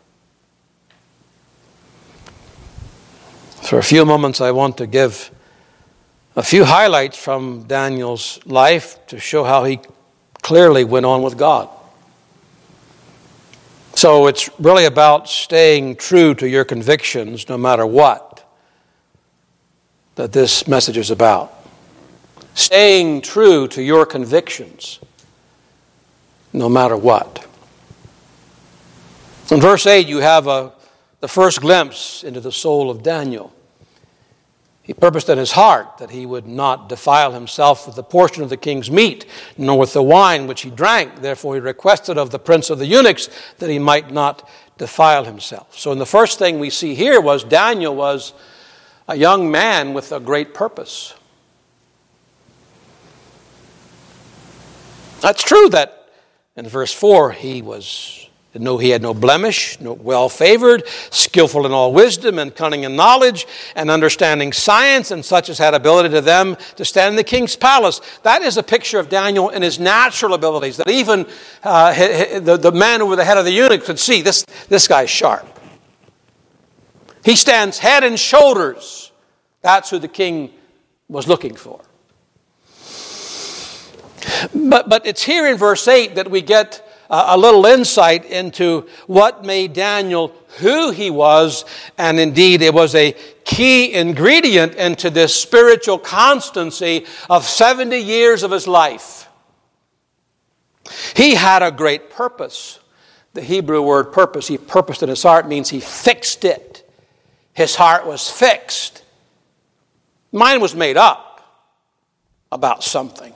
For 3.74 3.80
a 3.80 3.82
few 3.82 4.04
moments, 4.04 4.40
I 4.40 4.52
want 4.52 4.76
to 4.76 4.86
give 4.86 5.32
a 6.36 6.44
few 6.44 6.64
highlights 6.64 7.18
from 7.18 7.64
Daniel's 7.64 8.38
life 8.46 9.04
to 9.08 9.18
show 9.18 9.42
how 9.42 9.64
he 9.64 9.80
clearly 10.42 10.84
went 10.84 11.06
on 11.06 11.22
with 11.22 11.36
God. 11.36 11.68
So 13.96 14.28
it's 14.28 14.48
really 14.60 14.84
about 14.84 15.28
staying 15.28 15.96
true 15.96 16.36
to 16.36 16.48
your 16.48 16.64
convictions 16.64 17.48
no 17.48 17.58
matter 17.58 17.84
what 17.84 18.48
that 20.14 20.30
this 20.30 20.68
message 20.68 20.96
is 20.96 21.10
about. 21.10 21.52
Staying 22.54 23.22
true 23.22 23.66
to 23.66 23.82
your 23.82 24.06
convictions 24.06 25.00
no 26.52 26.68
matter 26.68 26.96
what. 26.96 27.44
In 29.50 29.60
verse 29.60 29.84
8, 29.84 30.06
you 30.06 30.18
have 30.18 30.46
a, 30.46 30.72
the 31.18 31.26
first 31.26 31.60
glimpse 31.60 32.22
into 32.22 32.38
the 32.38 32.52
soul 32.52 32.88
of 32.88 33.02
Daniel. 33.02 33.52
He 34.84 34.92
purposed 34.92 35.30
in 35.30 35.38
his 35.38 35.52
heart 35.52 35.96
that 35.96 36.10
he 36.10 36.26
would 36.26 36.46
not 36.46 36.90
defile 36.90 37.32
himself 37.32 37.86
with 37.86 37.96
the 37.96 38.02
portion 38.02 38.42
of 38.42 38.50
the 38.50 38.58
king's 38.58 38.90
meat, 38.90 39.24
nor 39.56 39.78
with 39.78 39.94
the 39.94 40.02
wine 40.02 40.46
which 40.46 40.60
he 40.60 40.68
drank. 40.68 41.22
Therefore, 41.22 41.54
he 41.54 41.60
requested 41.60 42.18
of 42.18 42.30
the 42.30 42.38
prince 42.38 42.68
of 42.68 42.78
the 42.78 42.86
eunuchs 42.86 43.30
that 43.58 43.70
he 43.70 43.78
might 43.78 44.12
not 44.12 44.46
defile 44.76 45.24
himself. 45.24 45.78
So, 45.78 45.90
in 45.90 45.98
the 45.98 46.04
first 46.04 46.38
thing 46.38 46.58
we 46.58 46.68
see 46.68 46.94
here 46.94 47.18
was 47.18 47.44
Daniel 47.44 47.96
was 47.96 48.34
a 49.08 49.16
young 49.16 49.50
man 49.50 49.94
with 49.94 50.12
a 50.12 50.20
great 50.20 50.52
purpose. 50.52 51.14
That's 55.22 55.42
true 55.42 55.70
that 55.70 56.10
in 56.56 56.68
verse 56.68 56.92
4 56.92 57.32
he 57.32 57.62
was 57.62 58.28
no, 58.54 58.78
he 58.78 58.90
had 58.90 59.02
no 59.02 59.12
blemish, 59.14 59.80
no 59.80 59.92
well 59.94 60.28
favored, 60.28 60.86
skillful 61.10 61.66
in 61.66 61.72
all 61.72 61.92
wisdom 61.92 62.38
and 62.38 62.54
cunning 62.54 62.84
in 62.84 62.94
knowledge, 62.94 63.46
and 63.74 63.90
understanding 63.90 64.52
science, 64.52 65.10
and 65.10 65.24
such 65.24 65.48
as 65.48 65.58
had 65.58 65.74
ability 65.74 66.10
to 66.10 66.20
them 66.20 66.56
to 66.76 66.84
stand 66.84 67.10
in 67.10 67.16
the 67.16 67.24
king's 67.24 67.56
palace. 67.56 68.00
That 68.22 68.42
is 68.42 68.56
a 68.56 68.62
picture 68.62 68.98
of 68.98 69.08
Daniel 69.08 69.48
in 69.48 69.62
his 69.62 69.80
natural 69.80 70.34
abilities, 70.34 70.76
that 70.76 70.88
even 70.88 71.26
uh, 71.62 71.92
the, 72.40 72.56
the 72.56 72.72
man 72.72 73.02
over 73.02 73.16
the 73.16 73.24
head 73.24 73.38
of 73.38 73.44
the 73.44 73.52
eunuch 73.52 73.84
could 73.84 73.98
see 73.98 74.22
this, 74.22 74.44
this 74.68 74.86
guy's 74.86 75.10
sharp. 75.10 75.46
He 77.24 77.36
stands 77.36 77.78
head 77.78 78.04
and 78.04 78.20
shoulders. 78.20 79.10
That's 79.62 79.90
who 79.90 79.98
the 79.98 80.08
king 80.08 80.50
was 81.08 81.26
looking 81.26 81.54
for. 81.56 81.80
But, 84.54 84.88
but 84.88 85.06
it's 85.06 85.22
here 85.22 85.46
in 85.46 85.56
verse 85.56 85.88
8 85.88 86.16
that 86.16 86.30
we 86.30 86.42
get 86.42 86.86
a 87.10 87.36
little 87.36 87.66
insight 87.66 88.24
into 88.24 88.88
what 89.06 89.44
made 89.44 89.72
Daniel 89.72 90.32
who 90.58 90.90
he 90.90 91.10
was, 91.10 91.64
and 91.98 92.18
indeed 92.20 92.62
it 92.62 92.72
was 92.72 92.94
a 92.94 93.14
key 93.44 93.92
ingredient 93.92 94.74
into 94.74 95.10
this 95.10 95.34
spiritual 95.34 95.98
constancy 95.98 97.06
of 97.28 97.44
70 97.44 97.98
years 97.98 98.42
of 98.42 98.50
his 98.50 98.66
life. 98.66 99.28
He 101.16 101.34
had 101.34 101.62
a 101.62 101.70
great 101.70 102.10
purpose. 102.10 102.78
The 103.32 103.42
Hebrew 103.42 103.82
word 103.82 104.12
purpose, 104.12 104.46
he 104.46 104.58
purposed 104.58 105.02
in 105.02 105.08
his 105.08 105.22
heart, 105.22 105.48
means 105.48 105.68
he 105.70 105.80
fixed 105.80 106.44
it. 106.44 106.88
His 107.52 107.74
heart 107.74 108.06
was 108.06 108.30
fixed. 108.30 109.02
Mine 110.30 110.60
was 110.60 110.74
made 110.74 110.96
up 110.96 111.34
about 112.50 112.84
something. 112.84 113.32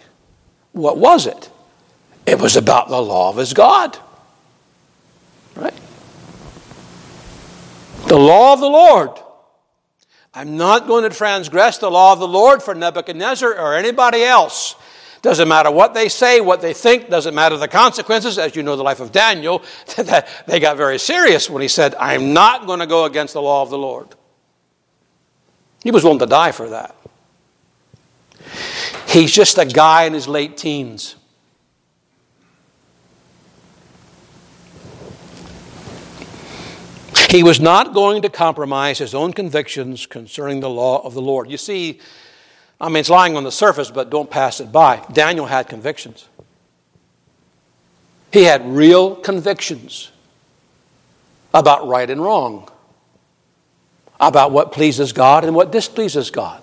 What 0.72 0.98
was 0.98 1.26
it? 1.26 1.50
It 2.28 2.38
was 2.38 2.56
about 2.56 2.88
the 2.88 3.00
law 3.00 3.30
of 3.30 3.38
his 3.38 3.54
God. 3.54 3.96
Right? 5.56 5.72
The 8.06 8.18
law 8.18 8.52
of 8.52 8.60
the 8.60 8.66
Lord. 8.66 9.10
I'm 10.34 10.58
not 10.58 10.86
going 10.86 11.08
to 11.08 11.16
transgress 11.16 11.78
the 11.78 11.90
law 11.90 12.12
of 12.12 12.18
the 12.18 12.28
Lord 12.28 12.62
for 12.62 12.74
Nebuchadnezzar 12.74 13.58
or 13.58 13.74
anybody 13.74 14.22
else. 14.24 14.76
Doesn't 15.22 15.48
matter 15.48 15.70
what 15.70 15.94
they 15.94 16.10
say, 16.10 16.42
what 16.42 16.60
they 16.60 16.74
think, 16.74 17.08
doesn't 17.08 17.34
matter 17.34 17.56
the 17.56 17.66
consequences. 17.66 18.36
As 18.36 18.54
you 18.54 18.62
know, 18.62 18.76
the 18.76 18.84
life 18.84 19.00
of 19.00 19.10
Daniel, 19.10 19.62
they 20.46 20.60
got 20.60 20.76
very 20.76 20.98
serious 20.98 21.48
when 21.48 21.62
he 21.62 21.68
said, 21.68 21.94
I'm 21.94 22.34
not 22.34 22.66
going 22.66 22.80
to 22.80 22.86
go 22.86 23.06
against 23.06 23.32
the 23.32 23.42
law 23.42 23.62
of 23.62 23.70
the 23.70 23.78
Lord. 23.78 24.08
He 25.82 25.90
was 25.90 26.04
willing 26.04 26.18
to 26.18 26.26
die 26.26 26.52
for 26.52 26.68
that. 26.68 26.94
He's 29.08 29.32
just 29.32 29.56
a 29.56 29.64
guy 29.64 30.04
in 30.04 30.12
his 30.12 30.28
late 30.28 30.58
teens. 30.58 31.14
He 37.28 37.42
was 37.42 37.60
not 37.60 37.92
going 37.92 38.22
to 38.22 38.30
compromise 38.30 38.96
his 38.98 39.14
own 39.14 39.34
convictions 39.34 40.06
concerning 40.06 40.60
the 40.60 40.70
law 40.70 41.04
of 41.04 41.12
the 41.12 41.20
Lord. 41.20 41.50
You 41.50 41.58
see, 41.58 42.00
I 42.80 42.88
mean, 42.88 42.96
it's 42.96 43.10
lying 43.10 43.36
on 43.36 43.44
the 43.44 43.52
surface, 43.52 43.90
but 43.90 44.08
don't 44.08 44.30
pass 44.30 44.60
it 44.60 44.72
by. 44.72 45.04
Daniel 45.12 45.44
had 45.44 45.68
convictions. 45.68 46.26
He 48.32 48.44
had 48.44 48.66
real 48.66 49.14
convictions 49.14 50.10
about 51.52 51.86
right 51.86 52.08
and 52.08 52.22
wrong, 52.22 52.66
about 54.18 54.50
what 54.50 54.72
pleases 54.72 55.12
God 55.12 55.44
and 55.44 55.54
what 55.54 55.70
displeases 55.70 56.30
God. 56.30 56.62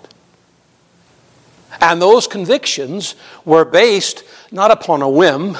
And 1.80 2.02
those 2.02 2.26
convictions 2.26 3.14
were 3.44 3.64
based 3.64 4.24
not 4.50 4.72
upon 4.72 5.02
a 5.02 5.08
whim, 5.08 5.56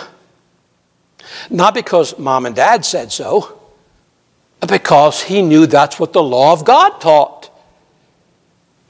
not 1.48 1.74
because 1.74 2.18
mom 2.18 2.44
and 2.44 2.56
dad 2.56 2.84
said 2.84 3.12
so, 3.12 3.55
because 4.60 5.22
he 5.22 5.42
knew 5.42 5.66
that's 5.66 6.00
what 6.00 6.12
the 6.12 6.22
law 6.22 6.52
of 6.52 6.64
God 6.64 7.00
taught. 7.00 7.50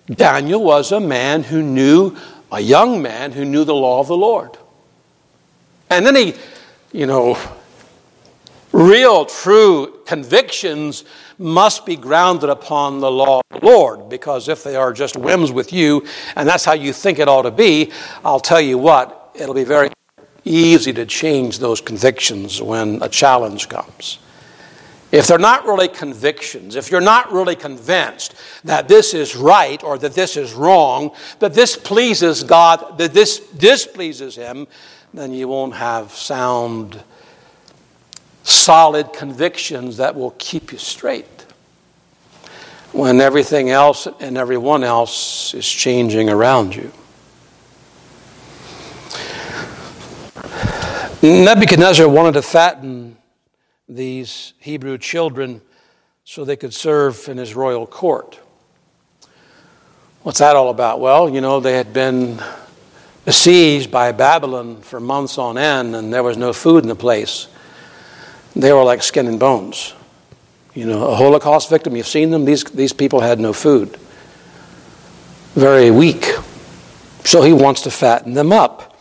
Daniel 0.06 0.62
was 0.62 0.92
a 0.92 1.00
man 1.00 1.42
who 1.42 1.62
knew, 1.62 2.16
a 2.52 2.60
young 2.60 3.02
man 3.02 3.32
who 3.32 3.44
knew 3.44 3.64
the 3.64 3.74
law 3.74 4.00
of 4.00 4.06
the 4.06 4.16
Lord. 4.16 4.56
And 5.90 6.06
then 6.06 6.14
he, 6.14 6.34
you 6.92 7.06
know, 7.06 7.38
real, 8.72 9.24
true 9.24 10.00
convictions 10.06 11.04
must 11.38 11.84
be 11.84 11.96
grounded 11.96 12.48
upon 12.48 13.00
the 13.00 13.10
law 13.10 13.40
of 13.50 13.60
the 13.60 13.66
Lord, 13.66 14.08
because 14.08 14.48
if 14.48 14.62
they 14.62 14.76
are 14.76 14.92
just 14.92 15.16
whims 15.16 15.50
with 15.50 15.72
you, 15.72 16.06
and 16.36 16.48
that's 16.48 16.64
how 16.64 16.72
you 16.74 16.92
think 16.92 17.18
it 17.18 17.28
ought 17.28 17.42
to 17.42 17.50
be, 17.50 17.92
I'll 18.24 18.40
tell 18.40 18.60
you 18.60 18.78
what, 18.78 19.32
it'll 19.34 19.54
be 19.54 19.64
very 19.64 19.90
easy 20.44 20.92
to 20.92 21.04
change 21.04 21.58
those 21.58 21.80
convictions 21.80 22.62
when 22.62 23.02
a 23.02 23.08
challenge 23.08 23.68
comes. 23.68 24.18
If 25.12 25.28
they're 25.28 25.38
not 25.38 25.64
really 25.66 25.88
convictions, 25.88 26.74
if 26.74 26.90
you're 26.90 27.00
not 27.00 27.32
really 27.32 27.54
convinced 27.54 28.34
that 28.64 28.88
this 28.88 29.14
is 29.14 29.36
right 29.36 29.82
or 29.84 29.98
that 29.98 30.14
this 30.14 30.36
is 30.36 30.52
wrong, 30.52 31.12
that 31.38 31.54
this 31.54 31.76
pleases 31.76 32.42
God, 32.42 32.98
that 32.98 33.14
this 33.14 33.38
displeases 33.38 34.34
Him, 34.34 34.66
then 35.14 35.32
you 35.32 35.48
won't 35.48 35.74
have 35.74 36.10
sound, 36.12 37.02
solid 38.42 39.12
convictions 39.12 39.96
that 39.98 40.14
will 40.14 40.34
keep 40.38 40.72
you 40.72 40.78
straight 40.78 41.46
when 42.92 43.20
everything 43.20 43.70
else 43.70 44.08
and 44.20 44.36
everyone 44.36 44.82
else 44.82 45.54
is 45.54 45.68
changing 45.68 46.28
around 46.28 46.74
you. 46.74 46.90
Nebuchadnezzar 51.22 52.08
wanted 52.08 52.32
to 52.32 52.42
fatten 52.42 53.05
these 53.88 54.52
Hebrew 54.58 54.98
children 54.98 55.60
so 56.24 56.44
they 56.44 56.56
could 56.56 56.74
serve 56.74 57.28
in 57.28 57.38
his 57.38 57.54
royal 57.54 57.86
court. 57.86 58.38
What's 60.22 60.40
that 60.40 60.56
all 60.56 60.70
about? 60.70 60.98
Well, 60.98 61.28
you 61.28 61.40
know, 61.40 61.60
they 61.60 61.74
had 61.74 61.92
been 61.92 62.42
besieged 63.24 63.92
by 63.92 64.10
Babylon 64.10 64.80
for 64.80 64.98
months 64.98 65.38
on 65.38 65.56
end, 65.56 65.94
and 65.94 66.12
there 66.12 66.24
was 66.24 66.36
no 66.36 66.52
food 66.52 66.82
in 66.82 66.88
the 66.88 66.96
place. 66.96 67.46
They 68.56 68.72
were 68.72 68.82
like 68.82 69.02
skin 69.02 69.28
and 69.28 69.38
bones. 69.38 69.94
You 70.74 70.86
know, 70.86 71.06
a 71.08 71.14
Holocaust 71.14 71.70
victim, 71.70 71.94
you've 71.94 72.08
seen 72.08 72.30
them, 72.30 72.44
these, 72.44 72.64
these 72.64 72.92
people 72.92 73.20
had 73.20 73.38
no 73.38 73.52
food. 73.52 73.96
Very 75.54 75.90
weak. 75.90 76.24
So 77.24 77.42
he 77.42 77.52
wants 77.52 77.82
to 77.82 77.90
fatten 77.90 78.34
them 78.34 78.52
up. 78.52 78.95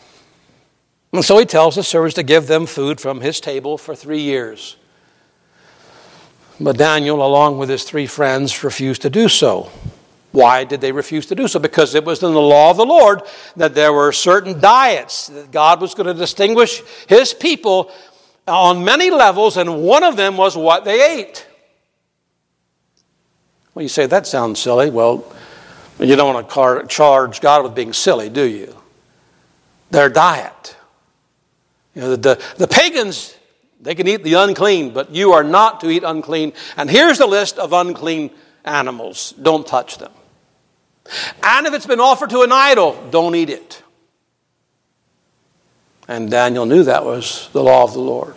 And 1.16 1.24
so 1.24 1.38
he 1.38 1.46
tells 1.46 1.76
the 1.76 1.84
servants 1.84 2.16
to 2.16 2.24
give 2.24 2.48
them 2.48 2.66
food 2.66 3.00
from 3.00 3.22
his 3.22 3.40
table 3.40 3.78
for 3.78 3.96
three 3.96 4.20
years. 4.20 4.76
But 6.60 6.78
Daniel, 6.78 7.26
along 7.26 7.58
with 7.58 7.70
his 7.70 7.86
three 7.86 8.06
friends, 8.06 8.64
refused 8.66 9.02
to 9.04 9.10
do 9.10 9.30
so. 9.30 9.72
Why 10.34 10.66
did 10.66 10.82
they 10.82 10.92
refuse 10.92 11.26
to 11.28 11.36
do 11.36 11.48
so? 11.48 11.60
Because 11.60 11.96
it 11.96 12.04
was 12.04 12.22
in 12.22 12.34
the 12.34 12.42
law 12.42 12.72
of 12.72 12.76
the 12.76 12.86
Lord 12.86 13.22
that 13.56 13.74
there 13.74 13.94
were 13.94 14.12
certain 14.12 14.60
diets 14.60 15.28
that 15.28 15.52
God 15.52 15.80
was 15.80 15.94
going 15.94 16.08
to 16.08 16.14
distinguish 16.14 16.82
his 17.08 17.34
people 17.34 17.90
on 18.46 18.84
many 18.84 19.10
levels, 19.10 19.56
and 19.56 19.84
one 19.84 20.04
of 20.04 20.18
them 20.18 20.36
was 20.36 20.58
what 20.58 20.84
they 20.84 21.20
ate. 21.20 21.48
Well, 23.74 23.84
you 23.84 23.90
say, 23.90 24.06
that 24.06 24.28
sounds 24.28 24.60
silly. 24.60 24.90
Well, 24.90 25.34
you 25.98 26.18
don't 26.18 26.34
want 26.34 26.50
to 26.50 26.88
charge 26.88 27.40
God 27.40 27.64
with 27.64 27.74
being 27.74 27.94
silly, 27.94 28.28
do 28.28 28.44
you? 28.44 28.76
Their 29.92 30.10
diet. 30.10 30.75
You 31.96 32.02
know, 32.02 32.10
the, 32.12 32.18
the, 32.18 32.44
the 32.58 32.68
pagans, 32.68 33.36
they 33.80 33.96
can 33.96 34.08
eat 34.08 34.24
the 34.24 34.34
unclean, 34.34 34.94
but 34.94 35.12
you 35.12 35.32
are 35.34 35.44
not 35.44 35.82
to 35.82 35.90
eat 35.90 36.04
unclean. 36.04 36.54
And 36.78 36.90
here's 36.90 37.18
the 37.18 37.28
list 37.28 37.58
of 37.58 37.74
unclean 37.74 38.32
animals. 38.66 39.34
Don't 39.42 39.66
touch 39.66 39.98
them. 39.98 40.12
And 41.42 41.68
if 41.68 41.74
it's 41.74 41.86
been 41.86 42.00
offered 42.00 42.32
to 42.32 42.42
an 42.42 42.52
idol, 42.52 43.02
don't 43.12 43.36
eat 43.36 43.50
it. 43.50 43.82
And 46.08 46.30
Daniel 46.30 46.66
knew 46.66 46.84
that 46.84 47.06
was 47.06 47.50
the 47.54 47.64
law 47.64 47.84
of 47.84 47.94
the 47.94 48.00
Lord. 48.00 48.36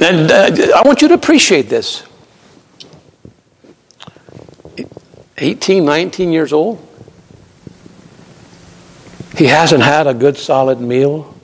And 0.00 0.30
uh, 0.30 0.76
I 0.76 0.82
want 0.84 1.02
you 1.02 1.08
to 1.08 1.14
appreciate 1.14 1.68
this. 1.68 2.04
18, 5.38 5.84
19 5.84 6.32
years 6.32 6.52
old. 6.52 6.86
He 9.36 9.46
hasn't 9.46 9.82
had 9.82 10.06
a 10.06 10.14
good 10.14 10.36
solid 10.36 10.80
meal 10.80 11.34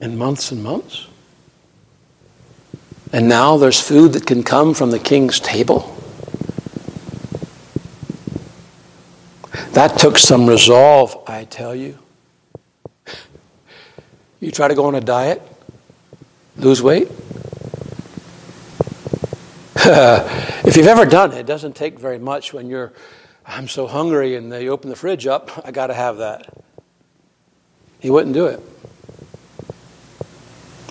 in 0.00 0.16
months 0.16 0.50
and 0.50 0.62
months. 0.62 1.06
And 3.12 3.28
now 3.28 3.58
there's 3.58 3.80
food 3.80 4.14
that 4.14 4.26
can 4.26 4.42
come 4.42 4.72
from 4.72 4.90
the 4.90 4.98
king's 4.98 5.38
table. 5.38 5.94
That 9.72 9.98
took 9.98 10.16
some 10.16 10.46
resolve, 10.46 11.22
I 11.26 11.44
tell 11.44 11.74
you. 11.74 11.98
You 14.40 14.50
try 14.50 14.68
to 14.68 14.74
go 14.74 14.86
on 14.86 14.94
a 14.94 15.00
diet, 15.00 15.42
lose 16.56 16.82
weight. 16.82 17.08
if 19.84 20.76
you've 20.76 20.86
ever 20.86 21.04
done 21.04 21.32
it, 21.32 21.38
it 21.38 21.46
doesn't 21.46 21.76
take 21.76 21.98
very 21.98 22.18
much 22.18 22.52
when 22.52 22.68
you're 22.68 22.92
I'm 23.46 23.68
so 23.68 23.86
hungry, 23.86 24.36
and 24.36 24.50
they 24.50 24.68
open 24.68 24.90
the 24.90 24.96
fridge 24.96 25.26
up, 25.26 25.50
I 25.66 25.70
got 25.70 25.88
to 25.88 25.94
have 25.94 26.18
that. 26.18 26.62
He 28.00 28.10
wouldn't 28.10 28.34
do 28.34 28.46
it. 28.46 28.60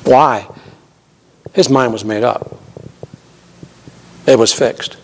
Why? 0.03 0.47
His 1.53 1.69
mind 1.69 1.93
was 1.93 2.05
made 2.05 2.23
up, 2.23 2.57
it 4.25 4.37
was 4.37 4.53
fixed. 4.53 4.97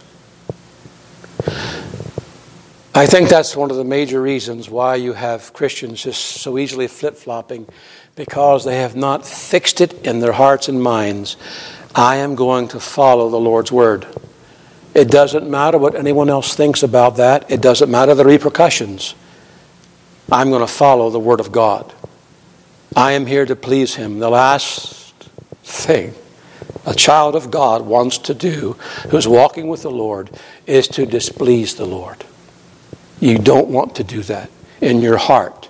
I 2.97 3.05
think 3.05 3.29
that's 3.29 3.55
one 3.55 3.69
of 3.69 3.77
the 3.77 3.83
major 3.83 4.19
reasons 4.19 4.71
why 4.71 4.95
you 4.95 5.13
have 5.13 5.53
Christians 5.53 6.01
just 6.01 6.19
so 6.41 6.57
easily 6.57 6.87
flip 6.87 7.15
flopping 7.15 7.67
because 8.15 8.65
they 8.65 8.77
have 8.77 8.95
not 8.95 9.23
fixed 9.23 9.81
it 9.81 9.93
in 10.03 10.19
their 10.19 10.31
hearts 10.31 10.67
and 10.67 10.81
minds. 10.81 11.37
I 11.93 12.15
am 12.15 12.33
going 12.33 12.69
to 12.69 12.79
follow 12.79 13.29
the 13.29 13.39
Lord's 13.39 13.71
word. 13.71 14.07
It 14.97 15.11
doesn't 15.11 15.47
matter 15.47 15.77
what 15.77 15.93
anyone 15.93 16.27
else 16.27 16.55
thinks 16.55 16.81
about 16.81 17.17
that, 17.17 17.51
it 17.51 17.61
doesn't 17.61 17.91
matter 17.91 18.15
the 18.15 18.25
repercussions. 18.25 19.13
I'm 20.31 20.49
going 20.49 20.65
to 20.65 20.67
follow 20.67 21.11
the 21.11 21.19
Word 21.19 21.39
of 21.39 21.51
God. 21.51 21.93
I 22.95 23.11
am 23.11 23.27
here 23.27 23.45
to 23.45 23.55
please 23.55 23.93
Him. 23.93 24.17
The 24.17 24.31
last 24.31 25.13
thing 25.61 26.15
a 26.83 26.95
child 26.95 27.35
of 27.35 27.51
God 27.51 27.83
wants 27.83 28.17
to 28.17 28.33
do 28.33 28.73
who's 29.09 29.27
walking 29.27 29.67
with 29.67 29.83
the 29.83 29.91
Lord 29.91 30.31
is 30.65 30.87
to 30.87 31.05
displease 31.05 31.75
the 31.75 31.85
Lord. 31.85 32.25
You 33.19 33.37
don't 33.37 33.67
want 33.67 33.97
to 33.97 34.03
do 34.03 34.23
that 34.23 34.49
in 34.81 35.01
your 35.01 35.17
heart. 35.17 35.69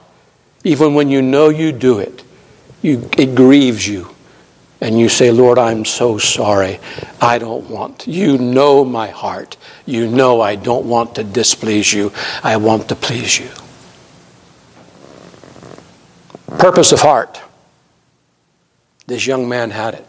Even 0.63 0.93
when 0.93 1.09
you 1.09 1.21
know 1.21 1.49
you 1.49 1.73
do 1.73 1.99
it, 1.99 2.23
you, 2.81 3.09
it 3.17 3.35
grieves 3.35 3.85
you 3.85 4.15
and 4.79 4.99
you 4.99 5.09
say, 5.09 5.31
Lord, 5.31 5.57
I'm 5.57 5.85
so 5.85 6.17
sorry. 6.17 6.79
I 7.19 7.39
don't 7.39 7.69
want. 7.69 8.07
You 8.07 8.37
know 8.37 8.85
my 8.85 9.09
heart. 9.09 9.57
You 9.85 10.07
know 10.07 10.41
I 10.41 10.55
don't 10.55 10.85
want 10.85 11.15
to 11.15 11.23
displease 11.23 11.91
you. 11.91 12.11
I 12.43 12.57
want 12.57 12.89
to 12.89 12.95
please 12.95 13.39
you. 13.39 13.49
Purpose 16.59 16.91
of 16.91 16.99
heart. 16.99 17.41
This 19.07 19.25
young 19.25 19.49
man 19.49 19.71
had 19.71 19.95
it. 19.95 20.05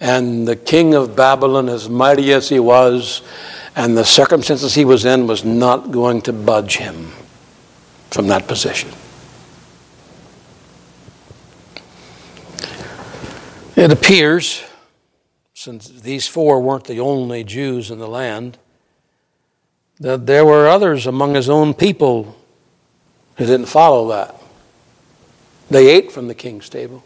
And 0.00 0.46
the 0.48 0.56
king 0.56 0.94
of 0.94 1.14
Babylon, 1.14 1.68
as 1.68 1.88
mighty 1.88 2.32
as 2.32 2.48
he 2.48 2.58
was, 2.58 3.22
and 3.76 3.96
the 3.96 4.04
circumstances 4.04 4.74
he 4.74 4.84
was 4.84 5.04
in, 5.04 5.26
was 5.26 5.44
not 5.44 5.92
going 5.92 6.22
to 6.22 6.32
budge 6.32 6.76
him 6.76 7.12
from 8.10 8.26
that 8.26 8.48
position. 8.48 8.90
It 13.82 13.90
appears, 13.90 14.62
since 15.54 15.88
these 15.88 16.28
four 16.28 16.60
weren't 16.62 16.84
the 16.84 17.00
only 17.00 17.42
Jews 17.42 17.90
in 17.90 17.98
the 17.98 18.06
land, 18.06 18.56
that 19.98 20.24
there 20.24 20.44
were 20.44 20.68
others 20.68 21.04
among 21.08 21.34
his 21.34 21.50
own 21.50 21.74
people 21.74 22.36
who 23.38 23.44
didn't 23.44 23.66
follow 23.66 24.06
that. 24.10 24.40
They 25.68 25.88
ate 25.88 26.12
from 26.12 26.28
the 26.28 26.34
king's 26.36 26.68
table. 26.68 27.02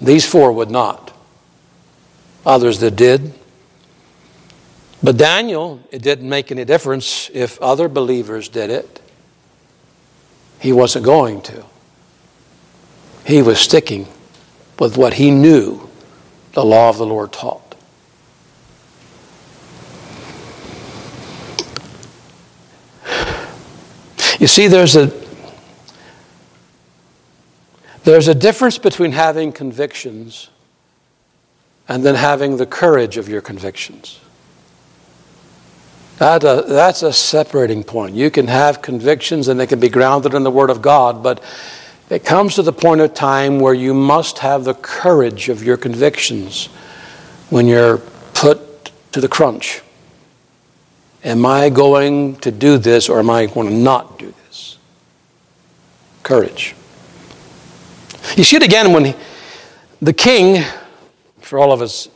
These 0.00 0.26
four 0.28 0.50
would 0.50 0.72
not. 0.72 1.16
Others 2.44 2.80
that 2.80 2.96
did. 2.96 3.32
But 5.04 5.18
Daniel, 5.18 5.86
it 5.92 6.02
didn't 6.02 6.28
make 6.28 6.50
any 6.50 6.64
difference 6.64 7.30
if 7.32 7.62
other 7.62 7.88
believers 7.88 8.48
did 8.48 8.70
it. 8.70 9.00
He 10.58 10.72
wasn't 10.72 11.04
going 11.04 11.42
to. 11.42 11.64
He 13.24 13.40
was 13.40 13.60
sticking 13.60 14.08
with 14.78 14.96
what 14.96 15.14
he 15.14 15.30
knew 15.30 15.88
the 16.52 16.64
law 16.64 16.88
of 16.88 16.98
the 16.98 17.06
Lord 17.06 17.32
taught. 17.32 17.74
You 24.38 24.48
see, 24.48 24.66
there's 24.66 24.96
a 24.96 25.12
there's 28.04 28.26
a 28.26 28.34
difference 28.34 28.78
between 28.78 29.12
having 29.12 29.52
convictions 29.52 30.50
and 31.88 32.04
then 32.04 32.14
having 32.14 32.56
the 32.56 32.66
courage 32.66 33.16
of 33.16 33.28
your 33.28 33.40
convictions. 33.40 34.18
That, 36.18 36.44
uh, 36.44 36.62
that's 36.62 37.02
a 37.02 37.12
separating 37.12 37.84
point. 37.84 38.14
You 38.14 38.30
can 38.30 38.46
have 38.46 38.82
convictions 38.82 39.48
and 39.48 39.58
they 39.58 39.66
can 39.66 39.80
be 39.80 39.88
grounded 39.88 40.34
in 40.34 40.42
the 40.42 40.50
Word 40.50 40.70
of 40.70 40.82
God, 40.82 41.22
but 41.22 41.42
it 42.12 42.24
comes 42.24 42.56
to 42.56 42.62
the 42.62 42.72
point 42.72 43.00
of 43.00 43.14
time 43.14 43.58
where 43.58 43.72
you 43.72 43.94
must 43.94 44.38
have 44.38 44.64
the 44.64 44.74
courage 44.74 45.48
of 45.48 45.62
your 45.62 45.78
convictions 45.78 46.66
when 47.48 47.66
you're 47.66 47.98
put 48.34 48.92
to 49.12 49.20
the 49.20 49.28
crunch. 49.28 49.80
Am 51.24 51.46
I 51.46 51.70
going 51.70 52.36
to 52.36 52.50
do 52.50 52.76
this 52.76 53.08
or 53.08 53.18
am 53.18 53.30
I 53.30 53.46
going 53.46 53.68
to 53.68 53.74
not 53.74 54.18
do 54.18 54.34
this? 54.46 54.76
Courage. 56.22 56.74
You 58.36 58.44
see 58.44 58.56
it 58.56 58.62
again 58.62 58.92
when 58.92 59.14
the 60.02 60.12
king, 60.12 60.64
for 61.40 61.58
all 61.58 61.72
of 61.72 61.80
his 61.80 62.08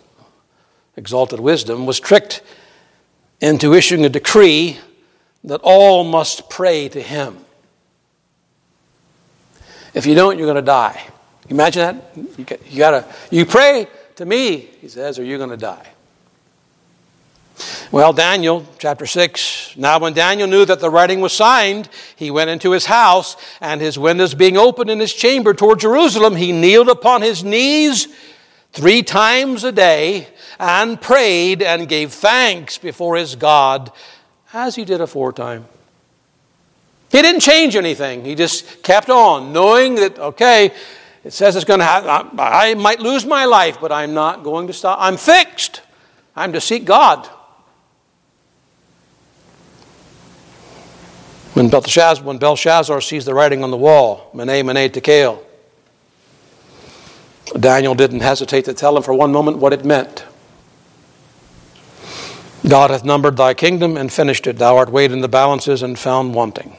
exalted 0.97 1.41
wisdom, 1.41 1.87
was 1.87 2.01
tricked 2.01 2.43
into 3.41 3.73
issuing 3.73 4.05
a 4.05 4.09
decree 4.09 4.79
that 5.45 5.61
all 5.63 6.05
must 6.05 6.51
pray 6.51 6.89
to 6.89 7.01
him. 7.01 7.46
If 9.97 10.05
you 10.05 10.15
don't, 10.15 10.37
you're 10.37 10.47
going 10.47 10.57
to 10.57 10.63
die. 10.63 11.03
Imagine 11.49 11.83
that? 11.83 12.17
You, 12.39 12.45
got, 12.45 12.71
you 12.71 12.79
gotta, 12.79 13.07
you 13.31 13.47
pray 13.47 13.89
to 14.17 14.27
me, 14.27 14.69
he 14.83 14.89
says, 14.89 15.19
or 15.19 15.25
you're 15.25 15.39
going 15.39 15.49
to 15.49 15.57
die. 15.57 15.89
Well, 17.91 18.13
Daniel, 18.13 18.67
chapter 18.79 19.07
6. 19.07 19.75
Now, 19.79 19.99
when 19.99 20.13
Daniel 20.13 20.49
knew 20.49 20.67
that 20.67 20.81
the 20.81 20.91
writing 20.91 21.23
was 21.23 21.33
signed, 21.33 21.89
he 22.15 22.31
went 22.31 22.51
into 22.51 22.73
his 22.73 22.85
house, 22.85 23.39
and 23.63 23.81
his 23.81 23.99
windows 23.99 24.35
being 24.35 24.59
open 24.59 24.91
in 24.91 25.01
his 25.01 25.15
chamber 25.15 25.55
toward 25.55 25.81
Jerusalem, 25.81 26.37
he 26.37 26.53
kneeled 26.53 26.91
upon 26.91 27.23
his 27.23 27.43
knees 27.43 28.07
three 28.73 29.03
times 29.03 29.65
a 29.65 29.73
day 29.73 30.29
and 30.61 31.01
prayed 31.01 31.63
and 31.63 31.89
gave 31.89 32.13
thanks 32.13 32.77
before 32.77 33.17
his 33.17 33.35
God 33.35 33.91
as 34.53 34.75
he 34.75 34.85
did 34.85 35.01
aforetime. 35.01 35.65
He 37.17 37.23
didn't 37.23 37.41
change 37.41 37.77
anything. 37.77 38.27
He 38.27 38.35
just 38.35 38.83
kept 38.83 39.09
on, 39.09 39.51
knowing 39.55 39.95
that, 39.95 40.19
okay, 40.19 40.71
it 41.25 41.33
says 41.33 41.57
it's 41.57 41.65
going 41.65 41.81
to 41.81 41.87
happen. 41.87 42.39
I 42.39 42.75
might 42.75 43.01
lose 43.01 43.25
my 43.25 43.47
life, 43.47 43.79
but 43.81 43.91
I'm 43.91 44.13
not 44.13 44.45
going 44.45 44.67
to 44.67 44.75
stop. 44.75 44.99
I'm 45.01 45.17
fixed. 45.17 45.81
I'm 46.37 46.53
to 46.53 46.61
seek 46.61 46.85
God. 46.85 47.25
When 51.55 51.71
Belshazzar, 51.71 52.23
when 52.23 52.37
Belshazzar 52.37 53.01
sees 53.01 53.25
the 53.25 53.33
writing 53.33 53.65
on 53.65 53.71
the 53.71 53.79
wall, 53.79 54.31
Mene, 54.35 54.67
Mene, 54.67 54.91
Tekel, 54.91 55.43
Daniel 57.59 57.95
didn't 57.95 58.21
hesitate 58.21 58.67
to 58.67 58.75
tell 58.75 58.95
him 58.95 59.03
for 59.03 59.15
one 59.15 59.33
moment 59.33 59.57
what 59.57 59.73
it 59.73 59.87
meant. 59.87 60.27
God 62.69 62.91
hath 62.91 63.07
numbered 63.07 63.39
thy 63.39 63.55
kingdom 63.55 63.97
and 63.97 64.13
finished 64.13 64.47
it. 64.47 64.59
Thou 64.59 64.77
art 64.77 64.91
weighed 64.91 65.13
in 65.13 65.23
the 65.23 65.29
balances 65.29 65.83
and 65.83 65.99
found 65.99 66.35
wanting. 66.35 66.77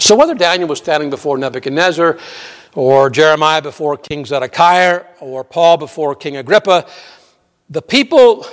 So, 0.00 0.16
whether 0.16 0.34
Daniel 0.34 0.68
was 0.68 0.78
standing 0.78 1.10
before 1.10 1.36
Nebuchadnezzar, 1.36 2.18
or 2.74 3.10
Jeremiah 3.10 3.60
before 3.60 3.98
King 3.98 4.24
Zedekiah, 4.24 5.04
or 5.20 5.44
Paul 5.44 5.76
before 5.76 6.14
King 6.14 6.38
Agrippa, 6.38 6.86
the 7.68 7.82
people 7.82 8.46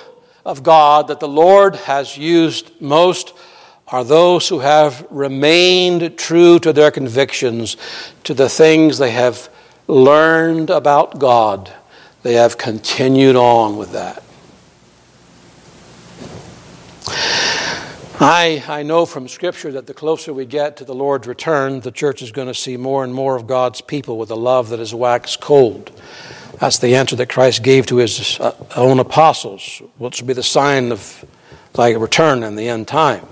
of 0.45 0.61
God 0.61 1.07
that 1.07 1.21
the 1.21 1.27
Lord 1.27 1.77
has 1.77 2.17
used 2.17 2.71
most 2.81 3.33
are 3.87 4.03
those 4.03 4.49
who 4.49 4.59
have 4.59 5.07
remained 5.09 6.17
true 6.17 6.59
to 6.59 6.73
their 6.73 6.91
convictions, 6.91 7.77
to 8.25 8.33
the 8.33 8.49
things 8.49 8.97
they 8.97 9.11
have 9.11 9.49
learned 9.87 10.69
about 10.69 11.17
God. 11.17 11.71
They 12.23 12.33
have 12.33 12.57
continued 12.57 13.37
on 13.37 13.77
with 13.77 13.93
that. 13.93 14.21
I, 18.19 18.63
I 18.67 18.81
know 18.81 19.05
from 19.05 19.27
Scripture 19.27 19.71
that 19.73 19.85
the 19.85 19.93
closer 19.93 20.33
we 20.33 20.47
get 20.47 20.77
to 20.77 20.85
the 20.85 20.95
Lord's 20.95 21.27
return, 21.27 21.81
the 21.81 21.91
church 21.91 22.23
is 22.23 22.31
going 22.31 22.47
to 22.47 22.53
see 22.55 22.75
more 22.75 23.03
and 23.03 23.13
more 23.13 23.35
of 23.35 23.45
God's 23.45 23.79
people 23.79 24.17
with 24.17 24.31
a 24.31 24.35
love 24.35 24.69
that 24.69 24.79
is 24.79 24.91
waxed 24.91 25.39
cold. 25.39 25.91
That's 26.59 26.79
the 26.79 26.95
answer 26.95 27.15
that 27.17 27.29
Christ 27.29 27.61
gave 27.61 27.85
to 27.87 27.97
his 27.97 28.39
uh, 28.39 28.55
own 28.75 28.97
apostles, 28.97 29.83
which 29.99 30.19
will 30.19 30.27
be 30.27 30.33
the 30.33 30.41
sign 30.41 30.91
of 30.91 31.25
thy 31.73 31.91
return 31.91 32.41
in 32.41 32.55
the 32.55 32.67
end 32.67 32.87
time. 32.87 33.23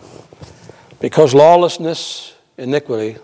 Because 0.99 1.33
lawlessness, 1.33 2.35
iniquity, 2.59 3.19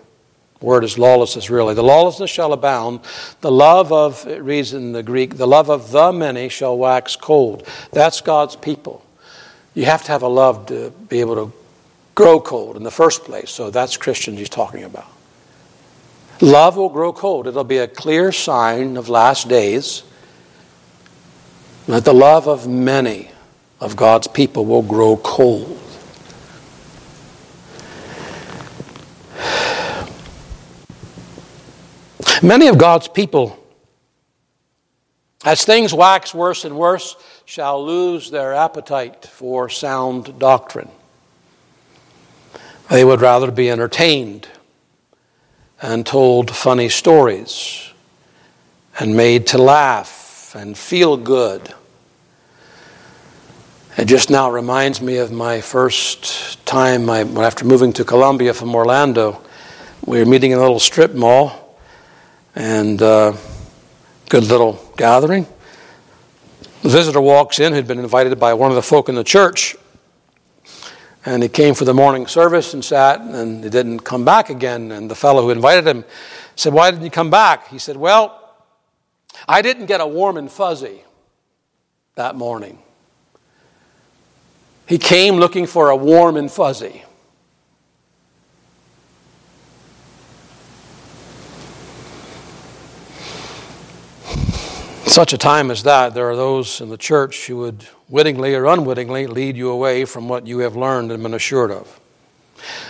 word 0.60 0.82
is 0.82 0.98
lawlessness 0.98 1.48
really, 1.48 1.74
the 1.74 1.82
lawlessness 1.84 2.30
shall 2.30 2.52
abound, 2.52 2.98
the 3.40 3.52
love 3.52 3.92
of, 3.92 4.26
it 4.26 4.42
reads 4.42 4.72
in 4.72 4.90
the 4.90 5.02
Greek, 5.04 5.36
the 5.36 5.46
love 5.46 5.70
of 5.70 5.92
the 5.92 6.10
many 6.10 6.48
shall 6.48 6.76
wax 6.76 7.14
cold. 7.14 7.68
That's 7.92 8.20
God's 8.20 8.56
people. 8.56 9.04
You 9.74 9.86
have 9.86 10.04
to 10.04 10.12
have 10.12 10.22
a 10.22 10.28
love 10.28 10.66
to 10.66 10.90
be 11.08 11.20
able 11.20 11.34
to 11.36 11.52
grow 12.14 12.40
cold 12.40 12.76
in 12.76 12.82
the 12.82 12.90
first 12.90 13.24
place. 13.24 13.50
So 13.50 13.70
that's 13.70 13.96
Christians 13.96 14.38
he's 14.38 14.48
talking 14.48 14.84
about. 14.84 15.06
Love 16.40 16.76
will 16.76 16.88
grow 16.88 17.12
cold. 17.12 17.46
It'll 17.46 17.64
be 17.64 17.78
a 17.78 17.88
clear 17.88 18.32
sign 18.32 18.96
of 18.96 19.08
last 19.08 19.48
days 19.48 20.02
that 21.86 22.04
the 22.04 22.12
love 22.12 22.48
of 22.48 22.68
many 22.68 23.30
of 23.80 23.96
God's 23.96 24.26
people 24.26 24.64
will 24.66 24.82
grow 24.82 25.16
cold. 25.16 25.78
Many 32.42 32.66
of 32.66 32.76
God's 32.76 33.06
people, 33.06 33.56
as 35.44 35.64
things 35.64 35.94
wax 35.94 36.34
worse 36.34 36.64
and 36.64 36.76
worse, 36.76 37.16
shall 37.52 37.84
lose 37.84 38.30
their 38.30 38.54
appetite 38.54 39.26
for 39.26 39.68
sound 39.68 40.38
doctrine. 40.38 40.88
They 42.88 43.04
would 43.04 43.20
rather 43.20 43.50
be 43.50 43.68
entertained 43.68 44.48
and 45.82 46.06
told 46.06 46.50
funny 46.50 46.88
stories 46.88 47.92
and 48.98 49.14
made 49.14 49.48
to 49.48 49.58
laugh 49.58 50.56
and 50.56 50.78
feel 50.78 51.18
good. 51.18 51.74
It 53.98 54.06
just 54.06 54.30
now 54.30 54.50
reminds 54.50 55.02
me 55.02 55.18
of 55.18 55.30
my 55.30 55.60
first 55.60 56.64
time 56.64 57.10
I, 57.10 57.20
after 57.20 57.66
moving 57.66 57.92
to 57.92 58.02
Columbia 58.02 58.54
from 58.54 58.74
Orlando. 58.74 59.42
We 60.06 60.20
were 60.20 60.24
meeting 60.24 60.52
in 60.52 60.58
a 60.58 60.62
little 60.62 60.80
strip 60.80 61.12
mall 61.12 61.76
and 62.54 63.02
uh, 63.02 63.36
good 64.30 64.44
little 64.44 64.82
gathering. 64.96 65.46
The 66.82 66.88
visitor 66.88 67.20
walks 67.20 67.60
in 67.60 67.72
who'd 67.72 67.86
been 67.86 68.00
invited 68.00 68.38
by 68.40 68.54
one 68.54 68.72
of 68.72 68.74
the 68.74 68.82
folk 68.82 69.08
in 69.08 69.14
the 69.14 69.22
church. 69.22 69.76
And 71.24 71.40
he 71.40 71.48
came 71.48 71.74
for 71.74 71.84
the 71.84 71.94
morning 71.94 72.26
service 72.26 72.74
and 72.74 72.84
sat, 72.84 73.20
and 73.20 73.62
he 73.62 73.70
didn't 73.70 74.00
come 74.00 74.24
back 74.24 74.50
again. 74.50 74.90
And 74.90 75.08
the 75.08 75.14
fellow 75.14 75.42
who 75.42 75.50
invited 75.50 75.86
him 75.86 76.04
said, 76.56 76.72
Why 76.72 76.90
didn't 76.90 77.04
you 77.04 77.10
come 77.10 77.30
back? 77.30 77.68
He 77.68 77.78
said, 77.78 77.96
Well, 77.96 78.56
I 79.46 79.62
didn't 79.62 79.86
get 79.86 80.00
a 80.00 80.06
warm 80.06 80.36
and 80.36 80.50
fuzzy 80.50 81.04
that 82.16 82.34
morning. 82.34 82.80
He 84.88 84.98
came 84.98 85.36
looking 85.36 85.66
for 85.66 85.90
a 85.90 85.96
warm 85.96 86.36
and 86.36 86.50
fuzzy. 86.50 87.04
Such 95.12 95.32
a 95.32 95.38
time 95.38 95.70
as 95.70 95.82
that, 95.82 96.14
there 96.14 96.30
are 96.30 96.36
those 96.36 96.80
in 96.80 96.88
the 96.88 96.96
church 96.96 97.46
who 97.46 97.58
would 97.58 97.86
wittingly 98.08 98.54
or 98.54 98.66
unwittingly 98.66 99.26
lead 99.26 99.56
you 99.56 99.70
away 99.70 100.04
from 100.04 100.28
what 100.28 100.46
you 100.46 100.60
have 100.60 100.76
learned 100.76 101.12
and 101.12 101.22
been 101.22 101.34
assured 101.34 101.70
of. 101.70 102.00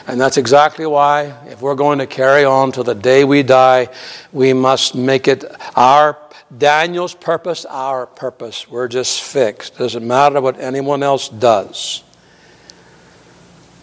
And 0.06 0.20
that's 0.20 0.36
exactly 0.36 0.86
why, 0.86 1.34
if 1.48 1.60
we're 1.60 1.74
going 1.74 1.98
to 1.98 2.06
carry 2.06 2.44
on 2.44 2.72
to 2.72 2.82
the 2.82 2.94
day 2.94 3.24
we 3.24 3.42
die, 3.42 3.88
we 4.32 4.52
must 4.52 4.94
make 4.94 5.28
it 5.28 5.44
our 5.74 6.18
Daniel's 6.56 7.14
purpose, 7.14 7.64
our 7.64 8.06
purpose. 8.06 8.68
We're 8.68 8.88
just 8.88 9.22
fixed. 9.22 9.78
Doesn't 9.78 10.06
matter 10.06 10.40
what 10.40 10.60
anyone 10.60 11.02
else 11.02 11.28
does. 11.28 12.04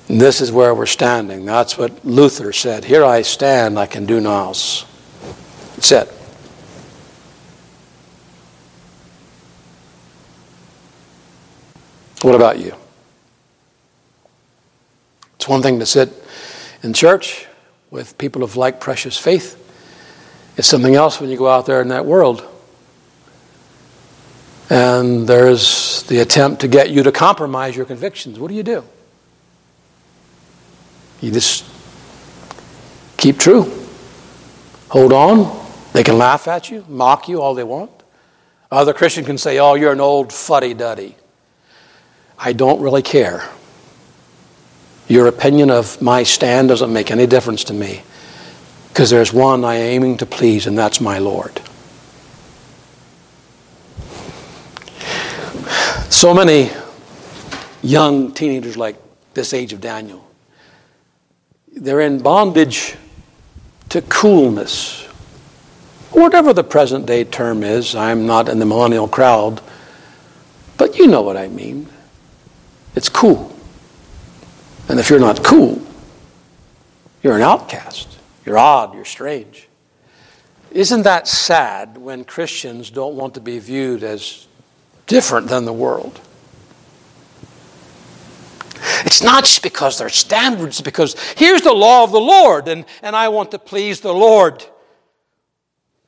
This 0.07 0.41
is 0.41 0.51
where 0.51 0.73
we're 0.73 0.85
standing. 0.85 1.45
That's 1.45 1.77
what 1.77 2.05
Luther 2.05 2.53
said. 2.53 2.83
Here 2.85 3.03
I 3.03 3.21
stand, 3.21 3.77
I 3.77 3.85
can 3.85 4.05
do 4.05 4.19
no 4.19 4.31
else. 4.31 4.85
That's 5.75 5.91
it. 5.91 6.18
What 12.21 12.35
about 12.35 12.59
you? 12.59 12.75
It's 15.35 15.47
one 15.47 15.61
thing 15.61 15.79
to 15.79 15.85
sit 15.85 16.11
in 16.83 16.93
church 16.93 17.47
with 17.91 18.17
people 18.17 18.43
of 18.43 18.57
like 18.57 18.79
precious 18.79 19.17
faith. 19.17 19.55
It's 20.57 20.67
something 20.67 20.95
else 20.95 21.21
when 21.21 21.29
you 21.29 21.37
go 21.37 21.47
out 21.47 21.65
there 21.65 21.81
in 21.81 21.87
that 21.89 22.05
world. 22.05 22.45
And 24.69 25.27
there's 25.27 26.03
the 26.03 26.19
attempt 26.19 26.61
to 26.61 26.67
get 26.67 26.89
you 26.89 27.03
to 27.03 27.11
compromise 27.11 27.75
your 27.75 27.85
convictions. 27.85 28.37
What 28.37 28.49
do 28.49 28.55
you 28.55 28.63
do? 28.63 28.83
You 31.21 31.31
just 31.31 31.65
keep 33.17 33.39
true. 33.39 33.71
Hold 34.89 35.13
on. 35.13 35.67
They 35.93 36.03
can 36.03 36.17
laugh 36.17 36.47
at 36.47 36.69
you, 36.69 36.85
mock 36.87 37.27
you 37.27 37.41
all 37.41 37.55
they 37.55 37.63
want. 37.63 37.91
Other 38.71 38.93
Christian 38.93 39.25
can 39.25 39.37
say, 39.37 39.57
Oh, 39.57 39.73
you're 39.73 39.91
an 39.91 40.01
old 40.01 40.31
fuddy 40.31 40.73
duddy. 40.73 41.15
I 42.39 42.53
don't 42.53 42.81
really 42.81 43.01
care. 43.01 43.43
Your 45.09 45.27
opinion 45.27 45.69
of 45.69 46.01
my 46.01 46.23
stand 46.23 46.69
doesn't 46.69 46.93
make 46.93 47.11
any 47.11 47.27
difference 47.27 47.65
to 47.65 47.73
me 47.73 48.03
because 48.87 49.09
there's 49.09 49.33
one 49.33 49.65
I 49.65 49.75
am 49.75 49.81
aiming 49.81 50.17
to 50.17 50.25
please, 50.25 50.65
and 50.65 50.77
that's 50.77 51.01
my 51.01 51.19
Lord. 51.19 51.61
So 56.09 56.33
many 56.33 56.69
young 57.81 58.31
teenagers 58.33 58.77
like 58.77 58.95
this 59.33 59.53
age 59.53 59.73
of 59.73 59.81
Daniel, 59.81 60.25
they're 61.75 62.01
in 62.01 62.19
bondage 62.21 62.95
to 63.89 64.01
coolness. 64.03 65.05
Whatever 66.11 66.53
the 66.53 66.63
present 66.63 67.05
day 67.05 67.23
term 67.23 67.63
is, 67.63 67.95
I'm 67.95 68.25
not 68.25 68.49
in 68.49 68.59
the 68.59 68.65
millennial 68.65 69.07
crowd, 69.07 69.61
but 70.77 70.97
you 70.97 71.07
know 71.07 71.21
what 71.21 71.37
I 71.37 71.47
mean. 71.47 71.87
It's 72.95 73.09
cool. 73.09 73.55
And 74.87 74.99
if 74.99 75.09
you're 75.09 75.19
not 75.19 75.43
cool, 75.43 75.81
you're 77.21 77.35
an 77.35 77.41
outcast. 77.41 78.17
You're 78.45 78.57
odd. 78.57 78.95
You're 78.95 79.05
strange. 79.05 79.67
Isn't 80.71 81.03
that 81.03 81.27
sad 81.27 81.97
when 81.97 82.23
Christians 82.23 82.89
don't 82.89 83.15
want 83.15 83.33
to 83.35 83.41
be 83.41 83.59
viewed 83.59 84.03
as 84.03 84.47
different 85.07 85.47
than 85.47 85.65
the 85.65 85.73
world? 85.73 86.19
It's 89.05 89.23
not 89.23 89.45
just 89.45 89.63
because 89.63 89.97
they're 89.97 90.09
standards, 90.09 90.81
because 90.81 91.15
here's 91.35 91.61
the 91.61 91.73
law 91.73 92.03
of 92.03 92.11
the 92.11 92.19
Lord, 92.19 92.67
and, 92.67 92.85
and 93.01 93.15
I 93.15 93.29
want 93.29 93.51
to 93.51 93.59
please 93.59 94.01
the 94.01 94.13
Lord. 94.13 94.65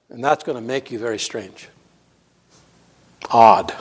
And 0.10 0.24
that's 0.24 0.44
going 0.44 0.58
to 0.58 0.62
make 0.62 0.92
you 0.92 1.00
very 1.00 1.20
strange, 1.20 1.70
odd. 3.30 3.74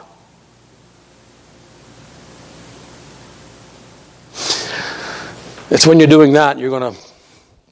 It's 5.71 5.87
when 5.87 6.01
you're 6.01 6.09
doing 6.09 6.33
that, 6.33 6.59
you're 6.59 6.71
going 6.71 6.93
to 6.93 7.01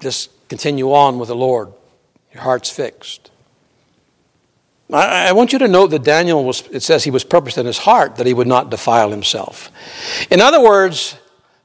just 0.00 0.30
continue 0.48 0.92
on 0.92 1.18
with 1.18 1.28
the 1.28 1.36
Lord. 1.36 1.72
Your 2.32 2.42
heart's 2.42 2.70
fixed. 2.70 3.30
I, 4.92 5.28
I 5.28 5.32
want 5.32 5.52
you 5.52 5.58
to 5.58 5.68
note 5.68 5.88
that 5.88 6.04
Daniel 6.04 6.44
was, 6.44 6.62
it 6.70 6.82
says 6.82 7.02
he 7.02 7.10
was 7.10 7.24
purposed 7.24 7.58
in 7.58 7.66
his 7.66 7.78
heart 7.78 8.16
that 8.16 8.26
he 8.26 8.34
would 8.34 8.46
not 8.46 8.70
defile 8.70 9.10
himself. 9.10 9.70
In 10.30 10.40
other 10.40 10.62
words, 10.62 11.16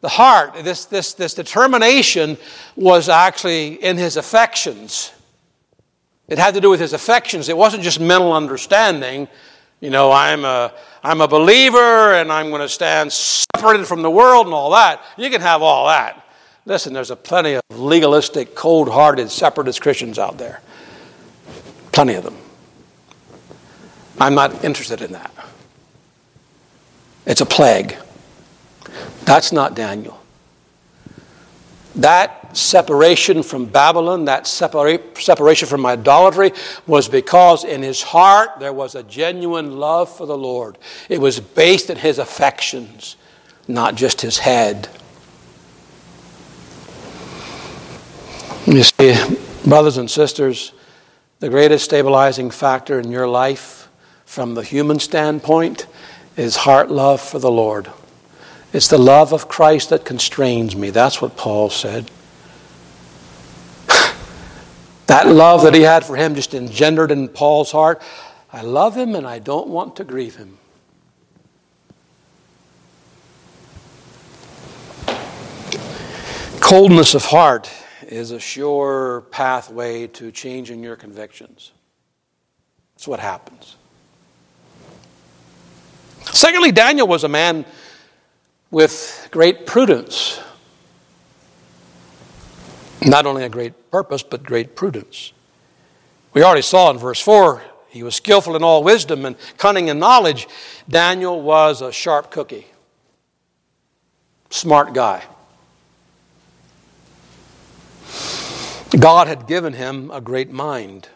the 0.01 0.09
heart, 0.09 0.55
this, 0.63 0.85
this, 0.85 1.13
this 1.13 1.35
determination 1.35 2.37
was 2.75 3.09
actually 3.09 3.75
in 3.75 3.97
his 3.97 4.17
affections. 4.17 5.11
It 6.27 6.39
had 6.39 6.55
to 6.55 6.61
do 6.61 6.69
with 6.69 6.79
his 6.79 6.93
affections. 6.93 7.47
It 7.47 7.55
wasn't 7.55 7.83
just 7.83 7.99
mental 7.99 8.33
understanding. 8.33 9.27
You 9.81 9.91
know, 9.91 10.11
I'm 10.11 10.45
a, 10.45 10.73
I'm 11.03 11.21
a 11.21 11.27
believer 11.27 12.13
and 12.13 12.31
I'm 12.31 12.49
going 12.49 12.61
to 12.61 12.69
stand 12.69 13.13
separated 13.13 13.85
from 13.85 14.01
the 14.01 14.09
world 14.09 14.47
and 14.47 14.53
all 14.53 14.71
that. 14.71 15.01
You 15.15 15.29
can 15.29 15.41
have 15.41 15.61
all 15.61 15.87
that. 15.87 16.22
Listen, 16.65 16.93
there's 16.93 17.11
a 17.11 17.15
plenty 17.15 17.53
of 17.53 17.63
legalistic, 17.69 18.55
cold 18.55 18.89
hearted, 18.89 19.29
separatist 19.29 19.81
Christians 19.81 20.17
out 20.17 20.37
there. 20.37 20.61
Plenty 21.91 22.13
of 22.13 22.23
them. 22.23 22.37
I'm 24.19 24.35
not 24.35 24.63
interested 24.63 25.01
in 25.01 25.11
that. 25.11 25.31
It's 27.25 27.41
a 27.41 27.45
plague. 27.45 27.97
That's 29.25 29.51
not 29.51 29.75
Daniel. 29.75 30.19
That 31.95 32.55
separation 32.57 33.43
from 33.43 33.65
Babylon, 33.65 34.25
that 34.25 34.45
separa- 34.45 35.17
separation 35.17 35.67
from 35.67 35.85
idolatry, 35.85 36.51
was 36.87 37.07
because 37.07 37.63
in 37.63 37.83
his 37.83 38.01
heart 38.01 38.59
there 38.59 38.73
was 38.73 38.95
a 38.95 39.03
genuine 39.03 39.77
love 39.77 40.15
for 40.15 40.25
the 40.25 40.37
Lord. 40.37 40.77
It 41.09 41.19
was 41.19 41.39
based 41.39 41.89
in 41.89 41.97
his 41.97 42.19
affections, 42.19 43.15
not 43.67 43.95
just 43.95 44.21
his 44.21 44.39
head. 44.39 44.89
You 48.65 48.81
see, 48.81 49.13
brothers 49.65 49.97
and 49.97 50.09
sisters, 50.09 50.71
the 51.39 51.49
greatest 51.49 51.83
stabilizing 51.83 52.49
factor 52.49 52.97
in 52.97 53.11
your 53.11 53.27
life 53.27 53.89
from 54.25 54.53
the 54.53 54.63
human 54.63 54.99
standpoint 54.99 55.85
is 56.37 56.55
heart 56.55 56.89
love 56.89 57.19
for 57.19 57.39
the 57.39 57.51
Lord. 57.51 57.91
It's 58.71 58.87
the 58.87 58.97
love 58.97 59.33
of 59.33 59.49
Christ 59.49 59.89
that 59.89 60.05
constrains 60.05 60.77
me. 60.77 60.91
That's 60.91 61.21
what 61.21 61.35
Paul 61.35 61.69
said. 61.69 62.09
that 65.07 65.27
love 65.27 65.63
that 65.63 65.73
he 65.73 65.81
had 65.81 66.05
for 66.05 66.15
him 66.15 66.33
just 66.33 66.53
engendered 66.53 67.11
in 67.11 67.27
Paul's 67.27 67.73
heart. 67.73 68.01
I 68.53 68.61
love 68.61 68.95
him 68.95 69.13
and 69.13 69.27
I 69.27 69.39
don't 69.39 69.67
want 69.67 69.97
to 69.97 70.05
grieve 70.05 70.37
him. 70.37 70.57
Coldness 76.61 77.13
of 77.13 77.25
heart 77.25 77.69
is 78.13 78.31
a 78.31 78.39
sure 78.39 79.21
pathway 79.31 80.07
to 80.07 80.31
changing 80.31 80.83
your 80.83 80.95
convictions. 80.95 81.71
That's 82.93 83.07
what 83.07 83.19
happens. 83.19 83.75
Secondly, 86.31 86.71
Daniel 86.71 87.07
was 87.07 87.23
a 87.23 87.27
man 87.27 87.65
with 88.71 89.27
great 89.31 89.65
prudence. 89.65 90.39
Not 93.05 93.25
only 93.25 93.43
a 93.43 93.49
great 93.49 93.91
purpose, 93.91 94.23
but 94.23 94.43
great 94.43 94.75
prudence. 94.75 95.33
We 96.33 96.43
already 96.43 96.61
saw 96.61 96.89
in 96.91 96.97
verse 96.97 97.19
4 97.19 97.61
he 97.89 98.01
was 98.01 98.15
skillful 98.15 98.55
in 98.55 98.63
all 98.63 98.83
wisdom 98.83 99.23
and 99.23 99.35
cunning 99.57 99.87
in 99.87 99.99
knowledge. 99.99 100.47
Daniel 100.89 101.39
was 101.39 101.81
a 101.81 101.91
sharp 101.91 102.31
cookie, 102.31 102.65
smart 104.49 104.93
guy. 104.93 105.23
God 108.99 109.27
had 109.27 109.47
given 109.47 109.73
him 109.73 110.11
a 110.11 110.21
great 110.21 110.51
mind. 110.51 111.09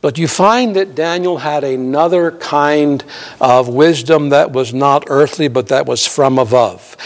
But 0.00 0.18
you 0.18 0.28
find 0.28 0.76
that 0.76 0.94
Daniel 0.94 1.38
had 1.38 1.64
another 1.64 2.30
kind 2.30 3.02
of 3.40 3.68
wisdom 3.68 4.28
that 4.28 4.52
was 4.52 4.74
not 4.74 5.04
earthly, 5.08 5.48
but 5.48 5.68
that 5.68 5.86
was 5.86 6.06
from 6.06 6.38
above. 6.38 6.96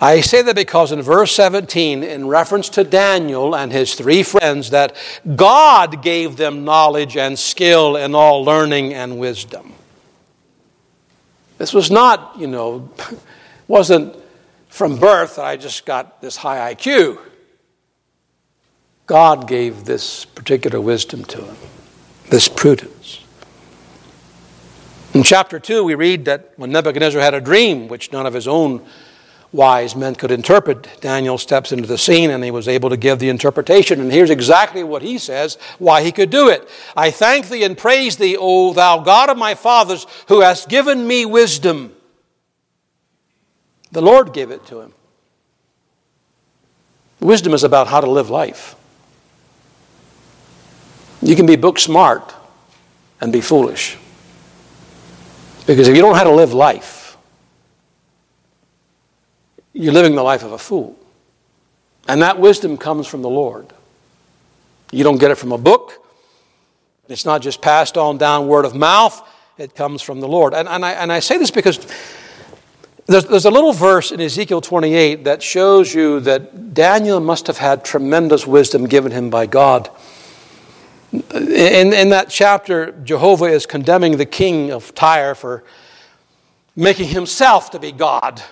I 0.00 0.20
say 0.20 0.42
that 0.42 0.56
because 0.56 0.90
in 0.90 1.00
verse 1.00 1.32
17, 1.36 2.02
in 2.02 2.26
reference 2.26 2.68
to 2.70 2.82
Daniel 2.82 3.54
and 3.54 3.70
his 3.70 3.94
three 3.94 4.24
friends, 4.24 4.70
that 4.70 4.96
God 5.36 6.02
gave 6.02 6.36
them 6.36 6.64
knowledge 6.64 7.16
and 7.16 7.38
skill 7.38 7.96
in 7.96 8.14
all 8.14 8.44
learning 8.44 8.92
and 8.94 9.18
wisdom. 9.20 9.72
This 11.58 11.72
was 11.72 11.90
not, 11.90 12.34
you 12.36 12.48
know, 12.48 12.90
wasn't 13.68 14.16
from 14.68 14.96
birth, 14.98 15.38
I 15.38 15.56
just 15.56 15.86
got 15.86 16.20
this 16.20 16.34
high 16.36 16.74
IQ. 16.74 17.18
God 19.12 19.46
gave 19.46 19.84
this 19.84 20.24
particular 20.24 20.80
wisdom 20.80 21.22
to 21.26 21.42
him, 21.42 21.56
this 22.30 22.48
prudence. 22.48 23.22
In 25.12 25.22
chapter 25.22 25.60
2, 25.60 25.84
we 25.84 25.94
read 25.94 26.24
that 26.24 26.54
when 26.56 26.72
Nebuchadnezzar 26.72 27.20
had 27.20 27.34
a 27.34 27.40
dream, 27.42 27.88
which 27.88 28.10
none 28.10 28.24
of 28.24 28.32
his 28.32 28.48
own 28.48 28.82
wise 29.52 29.94
men 29.94 30.14
could 30.14 30.30
interpret, 30.30 30.88
Daniel 31.02 31.36
steps 31.36 31.72
into 31.72 31.86
the 31.86 31.98
scene 31.98 32.30
and 32.30 32.42
he 32.42 32.50
was 32.50 32.66
able 32.66 32.88
to 32.88 32.96
give 32.96 33.18
the 33.18 33.28
interpretation. 33.28 34.00
And 34.00 34.10
here's 34.10 34.30
exactly 34.30 34.82
what 34.82 35.02
he 35.02 35.18
says 35.18 35.58
why 35.78 36.02
he 36.02 36.10
could 36.10 36.30
do 36.30 36.48
it. 36.48 36.66
I 36.96 37.10
thank 37.10 37.50
thee 37.50 37.64
and 37.64 37.76
praise 37.76 38.16
thee, 38.16 38.38
O 38.40 38.72
thou 38.72 39.00
God 39.00 39.28
of 39.28 39.36
my 39.36 39.54
fathers, 39.54 40.06
who 40.28 40.40
hast 40.40 40.70
given 40.70 41.06
me 41.06 41.26
wisdom. 41.26 41.94
The 43.90 44.00
Lord 44.00 44.32
gave 44.32 44.50
it 44.50 44.64
to 44.68 44.80
him. 44.80 44.94
Wisdom 47.20 47.52
is 47.52 47.62
about 47.62 47.88
how 47.88 48.00
to 48.00 48.10
live 48.10 48.30
life. 48.30 48.74
You 51.22 51.36
can 51.36 51.46
be 51.46 51.56
book 51.56 51.78
smart 51.78 52.34
and 53.20 53.32
be 53.32 53.40
foolish. 53.40 53.96
Because 55.66 55.88
if 55.88 55.94
you 55.94 56.02
don't 56.02 56.10
know 56.10 56.18
how 56.18 56.24
to 56.24 56.32
live 56.32 56.52
life, 56.52 57.16
you're 59.72 59.92
living 59.92 60.14
the 60.14 60.22
life 60.22 60.42
of 60.42 60.52
a 60.52 60.58
fool. 60.58 60.98
And 62.08 62.20
that 62.22 62.38
wisdom 62.38 62.76
comes 62.76 63.06
from 63.06 63.22
the 63.22 63.30
Lord. 63.30 63.72
You 64.90 65.04
don't 65.04 65.18
get 65.18 65.30
it 65.30 65.36
from 65.36 65.52
a 65.52 65.58
book. 65.58 66.04
It's 67.08 67.24
not 67.24 67.42
just 67.42 67.62
passed 67.62 67.96
on 67.96 68.18
down 68.18 68.48
word 68.48 68.64
of 68.64 68.74
mouth. 68.74 69.26
It 69.56 69.74
comes 69.74 70.02
from 70.02 70.20
the 70.20 70.28
Lord. 70.28 70.54
And, 70.54 70.68
and, 70.68 70.84
I, 70.84 70.92
and 70.92 71.12
I 71.12 71.20
say 71.20 71.38
this 71.38 71.50
because 71.50 71.78
there's, 73.06 73.24
there's 73.26 73.44
a 73.44 73.50
little 73.50 73.72
verse 73.72 74.10
in 74.10 74.20
Ezekiel 74.20 74.60
28 74.60 75.24
that 75.24 75.42
shows 75.42 75.94
you 75.94 76.20
that 76.20 76.74
Daniel 76.74 77.20
must 77.20 77.46
have 77.46 77.58
had 77.58 77.84
tremendous 77.84 78.46
wisdom 78.46 78.86
given 78.86 79.12
him 79.12 79.30
by 79.30 79.46
God. 79.46 79.88
In, 81.12 81.92
in 81.92 82.08
that 82.10 82.30
chapter, 82.30 82.92
Jehovah 83.04 83.46
is 83.46 83.66
condemning 83.66 84.16
the 84.16 84.26
king 84.26 84.70
of 84.70 84.94
Tyre 84.94 85.34
for 85.34 85.62
making 86.74 87.08
himself 87.08 87.70
to 87.72 87.78
be 87.78 87.92
God 87.92 88.42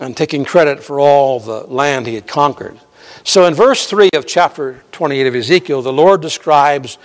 and 0.00 0.16
taking 0.16 0.44
credit 0.44 0.82
for 0.82 1.00
all 1.00 1.40
the 1.40 1.64
land 1.64 2.06
he 2.06 2.14
had 2.14 2.26
conquered. 2.26 2.78
So 3.24 3.46
in 3.46 3.54
verse 3.54 3.88
3 3.88 4.10
of 4.14 4.26
chapter 4.26 4.82
28 4.92 5.26
of 5.26 5.34
Ezekiel, 5.34 5.82
the 5.82 5.92
Lord 5.92 6.20
describes 6.20 6.98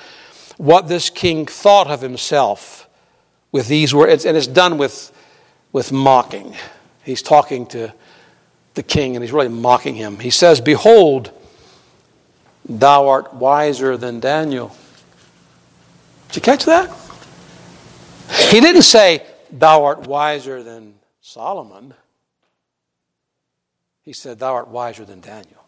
what 0.58 0.88
this 0.88 1.10
king 1.10 1.46
thought 1.46 1.88
of 1.88 2.02
himself 2.02 2.88
with 3.52 3.68
these 3.68 3.94
words, 3.94 4.26
and 4.26 4.38
it's 4.38 4.48
done 4.48 4.78
with, 4.78 5.12
with 5.72 5.92
mocking. 5.92 6.56
He's 7.04 7.22
talking 7.22 7.66
to 7.68 7.94
the 8.74 8.84
king 8.84 9.16
and 9.16 9.24
he's 9.24 9.32
really 9.32 9.50
mocking 9.50 9.96
him. 9.96 10.20
He 10.20 10.30
says, 10.30 10.62
Behold, 10.62 11.32
thou 12.68 13.08
art 13.08 13.34
wiser 13.34 13.98
than 13.98 14.20
Daniel. 14.20 14.76
Did 16.28 16.38
you 16.38 16.42
catch 16.42 16.66
that? 16.66 16.92
He 18.50 18.60
didn't 18.60 18.84
say, 18.84 19.26
Thou 19.52 19.86
art 19.86 20.08
wiser 20.08 20.62
than 20.64 20.96
Solomon. 21.22 21.94
He 24.02 24.14
said, 24.14 24.40
Thou 24.40 24.54
art 24.54 24.68
wiser 24.68 25.06
than 25.06 25.22
Daniel. 25.22 25.64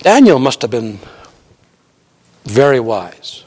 Daniel 0.00 0.38
must 0.38 0.62
have 0.62 0.70
been 0.70 0.98
very 2.44 2.80
wise. 2.80 3.44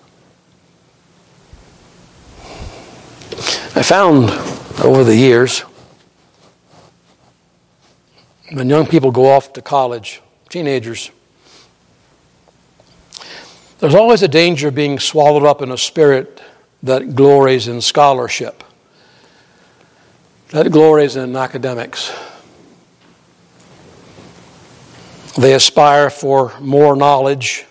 I 3.74 3.84
found 3.84 4.30
over 4.84 5.04
the 5.04 5.16
years 5.16 5.64
when 8.52 8.70
young 8.70 8.86
people 8.86 9.12
go 9.12 9.26
off 9.26 9.54
to 9.54 9.62
college, 9.62 10.22
teenagers, 10.50 11.12
there's 13.80 13.96
always 13.96 14.22
a 14.22 14.28
danger 14.28 14.68
of 14.68 14.76
being 14.76 15.00
swallowed 15.00 15.44
up 15.44 15.62
in 15.62 15.72
a 15.72 15.78
spirit 15.78 16.42
that 16.84 17.16
glories 17.16 17.68
in 17.68 17.82
scholarship 17.82 18.64
that 20.52 20.70
glories 20.70 21.16
in 21.16 21.34
academics. 21.38 22.12
They 25.38 25.54
aspire 25.54 26.10
for 26.10 26.52
more 26.60 26.94
knowledge 26.98 27.66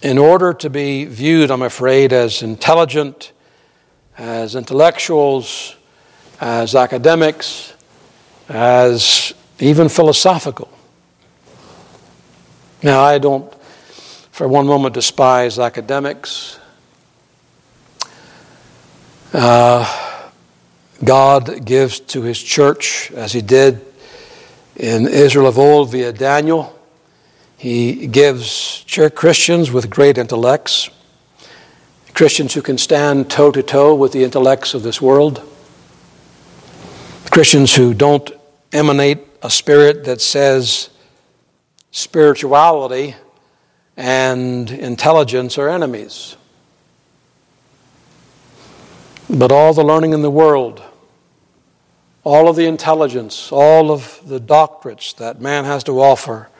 in 0.00 0.16
order 0.16 0.54
to 0.54 0.70
be 0.70 1.06
viewed, 1.06 1.50
I'm 1.50 1.62
afraid, 1.62 2.12
as 2.12 2.42
intelligent, 2.42 3.32
as 4.16 4.54
intellectuals, 4.54 5.74
as 6.40 6.76
academics, 6.76 7.72
as 8.48 9.32
even 9.58 9.88
philosophical. 9.88 10.68
Now, 12.82 13.02
I 13.02 13.18
don't 13.18 13.52
for 14.38 14.46
one 14.46 14.68
moment 14.68 14.94
despise 14.94 15.58
academics. 15.58 16.60
Uh, 19.32 19.84
God 21.02 21.64
gives 21.64 21.98
to 22.00 22.22
his 22.22 22.40
church, 22.40 23.10
as 23.10 23.32
he 23.32 23.42
did 23.42 23.84
in 24.76 25.08
Israel 25.08 25.48
of 25.48 25.58
old 25.58 25.90
via 25.90 26.12
Daniel. 26.12 26.78
He 27.56 28.06
gives 28.06 28.84
Christians 29.16 29.72
with 29.72 29.90
great 29.90 30.18
intellects, 30.18 30.88
Christians 32.14 32.54
who 32.54 32.62
can 32.62 32.78
stand 32.78 33.28
toe 33.28 33.50
to 33.50 33.62
toe 33.64 33.92
with 33.92 34.12
the 34.12 34.22
intellects 34.22 34.72
of 34.72 34.84
this 34.84 35.02
world, 35.02 35.42
Christians 37.32 37.74
who 37.74 37.92
don't 37.92 38.30
emanate 38.72 39.26
a 39.42 39.50
spirit 39.50 40.04
that 40.04 40.20
says 40.20 40.90
spirituality 41.90 43.14
and 43.96 44.70
intelligence 44.70 45.58
are 45.58 45.68
enemies. 45.68 46.36
But 49.30 49.52
all 49.52 49.74
the 49.74 49.84
learning 49.84 50.12
in 50.12 50.22
the 50.22 50.30
world 50.30 50.82
all 52.28 52.46
of 52.46 52.56
the 52.56 52.66
intelligence, 52.66 53.50
all 53.50 53.90
of 53.90 54.20
the 54.26 54.38
doctorates 54.38 55.16
that 55.16 55.40
man 55.40 55.64
has 55.64 55.82
to 55.84 55.98
offer 55.98 56.50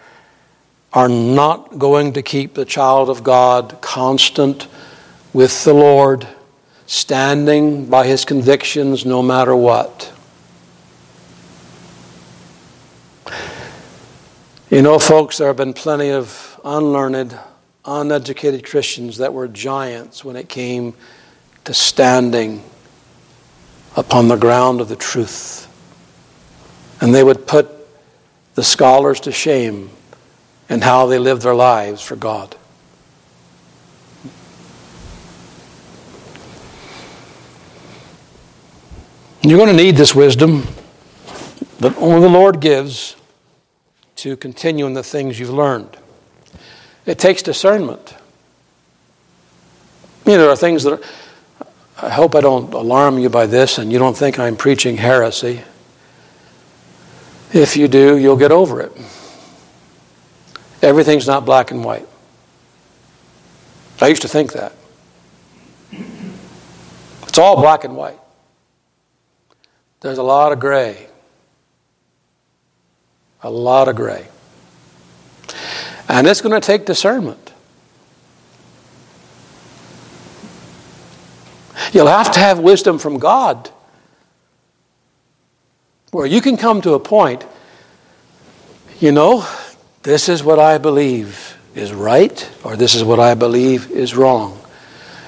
are 0.95 1.11
not 1.11 1.79
going 1.79 2.15
to 2.15 2.23
keep 2.23 2.55
the 2.55 2.65
child 2.65 3.11
of 3.11 3.23
God 3.23 3.77
constant 3.83 4.67
with 5.35 5.65
the 5.65 5.75
Lord, 5.75 6.27
standing 6.87 7.85
by 7.85 8.07
his 8.07 8.25
convictions 8.25 9.05
no 9.05 9.23
matter 9.23 9.55
what. 9.55 10.11
You 14.71 14.83
know, 14.83 14.99
folks, 14.99 15.39
there 15.39 15.47
have 15.47 15.57
been 15.57 15.73
plenty 15.73 16.11
of 16.11 16.61
unlearned, 16.63 17.39
uneducated 17.87 18.67
Christians 18.67 19.17
that 19.17 19.33
were 19.33 19.49
giants 19.49 20.23
when 20.23 20.37
it 20.37 20.51
came 20.51 20.93
to 21.65 21.73
standing 21.73 22.63
upon 23.97 24.29
the 24.29 24.37
ground 24.37 24.83
of 24.83 24.91
the 24.91 24.97
truth. 24.97 25.65
And 27.01 27.15
they 27.15 27.25
would 27.25 27.47
put 27.47 27.71
the 28.57 28.63
scholars 28.63 29.21
to 29.21 29.33
shame 29.33 29.89
in 30.69 30.83
how 30.83 31.07
they 31.07 31.19
lived 31.19 31.41
their 31.41 31.55
lives 31.55 32.03
for 32.03 32.17
God. 32.17 32.55
You're 39.41 39.57
going 39.57 39.75
to 39.75 39.83
need 39.83 39.97
this 39.97 40.15
wisdom 40.15 40.67
that 41.79 41.97
only 41.97 42.21
the 42.21 42.29
Lord 42.29 42.61
gives 42.61 43.17
to 44.19 44.37
continue 44.37 44.85
in 44.87 44.95
the 44.95 45.03
things 45.03 45.39
you've 45.39 45.51
learned. 45.51 45.97
It 47.07 47.19
takes 47.19 47.43
discernment. 47.43 48.17
You 50.27 50.33
know, 50.33 50.43
there 50.43 50.51
are 50.51 50.57
things 50.57 50.83
that 50.85 50.95
are, 50.95 51.01
I 52.03 52.11
hope 52.11 52.35
I 52.35 52.41
don't 52.41 52.73
alarm 52.75 53.19
you 53.19 53.29
by 53.29 53.47
this 53.47 53.79
and 53.79 53.93
you 53.93 53.99
don't 53.99 54.17
think 54.17 54.39
I'm 54.39 54.57
preaching 54.57 54.97
heresy. 54.97 55.63
If 57.53 57.77
you 57.77 57.89
do, 57.89 58.19
you'll 58.19 58.37
get 58.37 58.53
over 58.53 58.81
it. 58.81 58.93
Everything's 60.83 61.27
not 61.27 61.45
black 61.45 61.71
and 61.71 61.85
white. 61.85 62.07
I 64.01 64.09
used 64.09 64.23
to 64.23 64.29
think 64.29 64.53
that. 64.53 64.73
It's 67.23 67.39
all 67.39 67.57
black 67.57 67.85
and 67.85 67.97
white. 67.97 68.19
There's 70.01 70.19
a 70.19 70.23
lot 70.23 70.53
of 70.53 70.59
gray. 70.59 71.09
A 73.43 73.51
lot 73.51 73.89
of 73.89 73.97
gray. 73.97 74.27
And 76.09 76.27
it's 76.27 76.41
going 76.41 76.59
to 76.59 76.67
take 76.67 76.87
discernment. 76.87 77.53
You'll 81.93 82.07
have 82.07 82.33
to 82.33 82.41
have 82.41 82.59
wisdom 82.59 82.99
from 82.99 83.19
God 83.19 83.71
where 86.11 86.27
you 86.27 86.41
can 86.41 86.57
come 86.57 86.81
to 86.81 86.95
a 86.95 87.01
point, 87.01 87.45
you 88.99 89.13
know, 89.13 89.47
this 90.03 90.29
is 90.29 90.43
what 90.43 90.59
I 90.59 90.79
believe 90.79 91.57
is 91.75 91.93
right, 91.93 92.51
or 92.65 92.77
this 92.77 92.95
is 92.95 93.05
what 93.05 93.21
I 93.21 93.35
believe 93.35 93.91
is 93.91 94.17
wrong. 94.17 94.59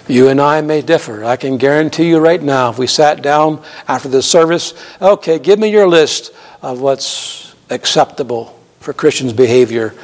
You 0.09 0.29
and 0.29 0.41
I 0.41 0.61
may 0.63 0.81
differ. 0.81 1.25
I 1.25 1.37
can 1.37 1.59
guarantee 1.59 2.09
you 2.09 2.19
right 2.19 2.43
now, 2.43 2.71
if 2.71 2.79
we 2.79 2.87
sat 2.87 3.23
down 3.23 3.63
after 3.87 4.09
the 4.09 4.23
service, 4.23 4.75
okay, 5.01 5.39
give 5.39 5.59
me 5.59 5.69
your 5.69 5.87
list 5.87 6.33
of 6.63 6.81
what's 6.81 7.50
acceptable 7.71 8.59
for 8.81 8.93
Christians' 8.93 9.33
behavior. 9.33 9.95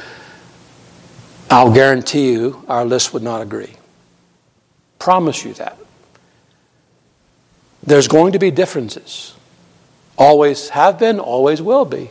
I'll 1.49 1.73
guarantee 1.73 2.31
you 2.31 2.63
our 2.67 2.85
list 2.85 3.13
would 3.13 3.23
not 3.23 3.41
agree. 3.41 3.73
Promise 4.99 5.45
you 5.45 5.53
that. 5.53 5.77
There's 7.83 8.07
going 8.07 8.33
to 8.33 8.39
be 8.39 8.51
differences. 8.51 9.33
Always 10.17 10.69
have 10.69 10.99
been, 10.99 11.19
always 11.19 11.61
will 11.61 11.85
be. 11.85 12.09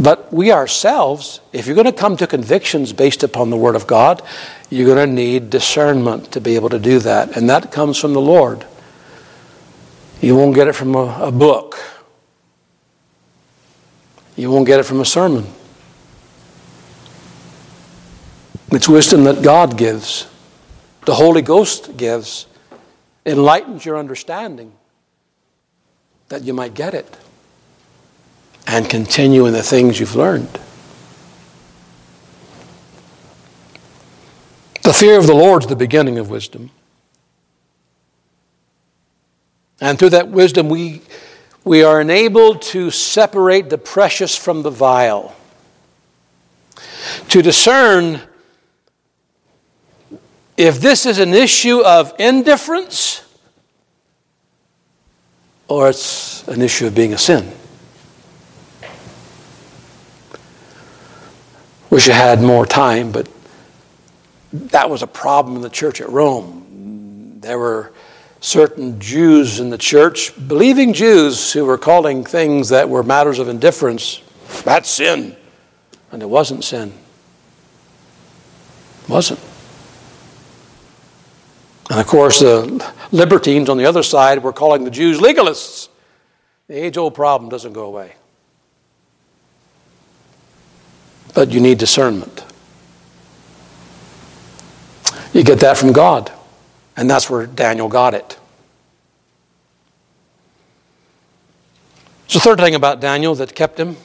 But 0.00 0.32
we 0.32 0.52
ourselves, 0.52 1.40
if 1.52 1.66
you're 1.66 1.74
going 1.74 1.86
to 1.86 1.92
come 1.92 2.16
to 2.18 2.26
convictions 2.26 2.92
based 2.92 3.22
upon 3.24 3.50
the 3.50 3.56
Word 3.56 3.74
of 3.74 3.86
God, 3.86 4.22
you're 4.70 4.86
going 4.86 5.08
to 5.08 5.12
need 5.12 5.50
discernment 5.50 6.32
to 6.32 6.40
be 6.40 6.54
able 6.54 6.68
to 6.68 6.78
do 6.78 7.00
that. 7.00 7.36
And 7.36 7.50
that 7.50 7.72
comes 7.72 7.98
from 7.98 8.12
the 8.12 8.20
Lord. 8.20 8.64
You 10.20 10.36
won't 10.36 10.54
get 10.54 10.68
it 10.68 10.74
from 10.74 10.94
a, 10.94 11.26
a 11.26 11.32
book, 11.32 11.78
you 14.38 14.50
won't 14.50 14.66
get 14.66 14.78
it 14.78 14.84
from 14.84 15.00
a 15.00 15.04
sermon. 15.04 15.44
It's 18.70 18.88
wisdom 18.88 19.24
that 19.24 19.42
God 19.42 19.76
gives, 19.76 20.28
the 21.06 21.14
Holy 21.14 21.42
Ghost 21.42 21.96
gives, 21.96 22.46
enlightens 23.26 23.84
your 23.84 23.98
understanding 23.98 24.72
that 26.28 26.44
you 26.44 26.54
might 26.54 26.74
get 26.74 26.94
it 26.94 27.16
and 28.66 28.88
continue 28.88 29.46
in 29.46 29.54
the 29.54 29.62
things 29.62 29.98
you've 29.98 30.14
learned. 30.14 30.60
The 34.84 34.92
fear 34.92 35.18
of 35.18 35.26
the 35.26 35.34
Lord 35.34 35.64
is 35.64 35.68
the 35.68 35.76
beginning 35.76 36.18
of 36.18 36.30
wisdom. 36.30 36.70
And 39.80 39.98
through 39.98 40.10
that 40.10 40.28
wisdom, 40.28 40.68
we, 40.68 41.02
we 41.68 41.82
are 41.82 42.00
enabled 42.00 42.62
to 42.62 42.90
separate 42.90 43.68
the 43.68 43.76
precious 43.76 44.34
from 44.34 44.62
the 44.62 44.70
vile, 44.70 45.36
to 47.28 47.42
discern 47.42 48.22
if 50.56 50.80
this 50.80 51.04
is 51.04 51.18
an 51.18 51.34
issue 51.34 51.80
of 51.84 52.14
indifference 52.18 53.22
or 55.68 55.90
it's 55.90 56.48
an 56.48 56.62
issue 56.62 56.86
of 56.86 56.94
being 56.94 57.12
a 57.12 57.18
sin. 57.18 57.52
Wish 61.90 62.08
I 62.08 62.14
had 62.14 62.40
more 62.40 62.64
time, 62.64 63.12
but 63.12 63.28
that 64.52 64.88
was 64.88 65.02
a 65.02 65.06
problem 65.06 65.56
in 65.56 65.62
the 65.62 65.68
church 65.68 66.00
at 66.00 66.08
Rome. 66.08 67.36
There 67.40 67.58
were 67.58 67.92
certain 68.40 69.00
Jews 69.00 69.60
in 69.60 69.70
the 69.70 69.78
church, 69.78 70.32
believing 70.48 70.92
Jews, 70.92 71.52
who 71.52 71.64
were 71.64 71.78
calling 71.78 72.24
things 72.24 72.68
that 72.68 72.88
were 72.88 73.02
matters 73.02 73.38
of 73.38 73.48
indifference 73.48 74.22
that's 74.64 74.90
sin. 74.90 75.36
And 76.10 76.22
it 76.22 76.28
wasn't 76.28 76.64
sin. 76.64 76.92
It 79.02 79.08
wasn't. 79.08 79.40
And 81.90 82.00
of 82.00 82.06
course, 82.06 82.40
the 82.40 82.92
libertines 83.12 83.68
on 83.68 83.78
the 83.78 83.86
other 83.86 84.02
side 84.02 84.42
were 84.42 84.52
calling 84.52 84.84
the 84.84 84.90
Jews 84.90 85.18
legalists. 85.18 85.88
The 86.66 86.74
age 86.74 86.96
old 86.96 87.14
problem 87.14 87.48
doesn't 87.48 87.72
go 87.72 87.84
away. 87.84 88.14
But 91.34 91.50
you 91.50 91.60
need 91.60 91.78
discernment. 91.78 92.44
You 95.32 95.44
get 95.44 95.60
that 95.60 95.76
from 95.76 95.92
God. 95.92 96.32
And 96.98 97.08
that's 97.08 97.30
where 97.30 97.46
Daniel 97.46 97.88
got 97.88 98.12
it. 98.12 98.36
The 102.32 102.40
third 102.40 102.58
thing 102.58 102.74
about 102.74 103.00
Daniel 103.00 103.36
that 103.36 103.54
kept 103.54 103.78
him 103.78 103.96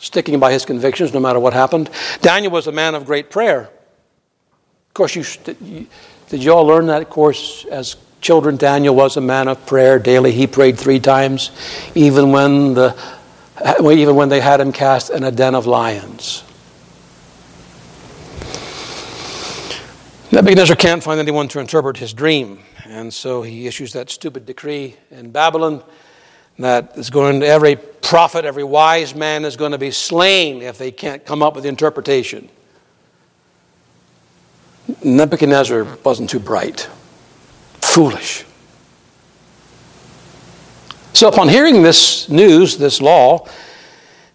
sticking 0.00 0.40
by 0.40 0.50
his 0.50 0.64
convictions 0.64 1.12
no 1.12 1.20
matter 1.20 1.38
what 1.38 1.52
happened. 1.52 1.90
Daniel 2.22 2.50
was 2.50 2.66
a 2.66 2.72
man 2.72 2.94
of 2.94 3.04
great 3.04 3.28
prayer. 3.30 3.68
Of 4.88 4.94
course, 4.94 5.14
you, 5.14 5.86
did 6.30 6.42
you 6.42 6.54
all 6.54 6.64
learn 6.64 6.86
that, 6.86 7.02
of 7.02 7.10
course, 7.10 7.66
as 7.66 7.96
children? 8.22 8.56
Daniel 8.56 8.94
was 8.94 9.18
a 9.18 9.20
man 9.20 9.46
of 9.46 9.66
prayer. 9.66 9.98
Daily 9.98 10.32
he 10.32 10.46
prayed 10.46 10.78
three 10.78 11.00
times, 11.00 11.50
even 11.94 12.32
when, 12.32 12.72
the, 12.72 12.96
even 13.78 14.16
when 14.16 14.30
they 14.30 14.40
had 14.40 14.58
him 14.58 14.72
cast 14.72 15.10
in 15.10 15.22
a 15.22 15.30
den 15.30 15.54
of 15.54 15.66
lions. 15.66 16.44
Nebuchadnezzar 20.34 20.74
can't 20.74 21.00
find 21.00 21.20
anyone 21.20 21.46
to 21.46 21.60
interpret 21.60 21.96
his 21.96 22.12
dream, 22.12 22.58
and 22.86 23.14
so 23.14 23.42
he 23.42 23.68
issues 23.68 23.92
that 23.92 24.10
stupid 24.10 24.44
decree 24.44 24.96
in 25.12 25.30
Babylon 25.30 25.80
that 26.58 26.98
is 26.98 27.08
going 27.08 27.38
to 27.38 27.46
every 27.46 27.76
prophet, 27.76 28.44
every 28.44 28.64
wise 28.64 29.14
man 29.14 29.44
is 29.44 29.54
going 29.54 29.70
to 29.70 29.78
be 29.78 29.92
slain 29.92 30.60
if 30.60 30.76
they 30.76 30.90
can't 30.90 31.24
come 31.24 31.40
up 31.40 31.54
with 31.54 31.62
the 31.62 31.68
interpretation. 31.68 32.48
Nebuchadnezzar 35.04 35.84
wasn't 36.02 36.28
too 36.28 36.40
bright, 36.40 36.88
foolish. 37.80 38.44
So, 41.12 41.28
upon 41.28 41.48
hearing 41.48 41.84
this 41.84 42.28
news, 42.28 42.76
this 42.76 43.00
law, 43.00 43.46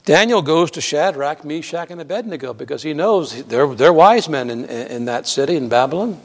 Daniel 0.10 0.42
goes 0.42 0.72
to 0.72 0.82
Shadrach, 0.82 1.46
Meshach, 1.46 1.92
and 1.92 2.02
Abednego 2.02 2.52
because 2.52 2.82
he 2.82 2.96
knows 2.96 3.44
they're, 3.44 3.68
they're 3.76 3.94
wise 3.94 4.28
men 4.28 4.50
in, 4.50 4.66
in 4.66 5.06
that 5.06 5.28
city, 5.28 5.56
in 5.56 5.70
Babylon. 5.70 6.20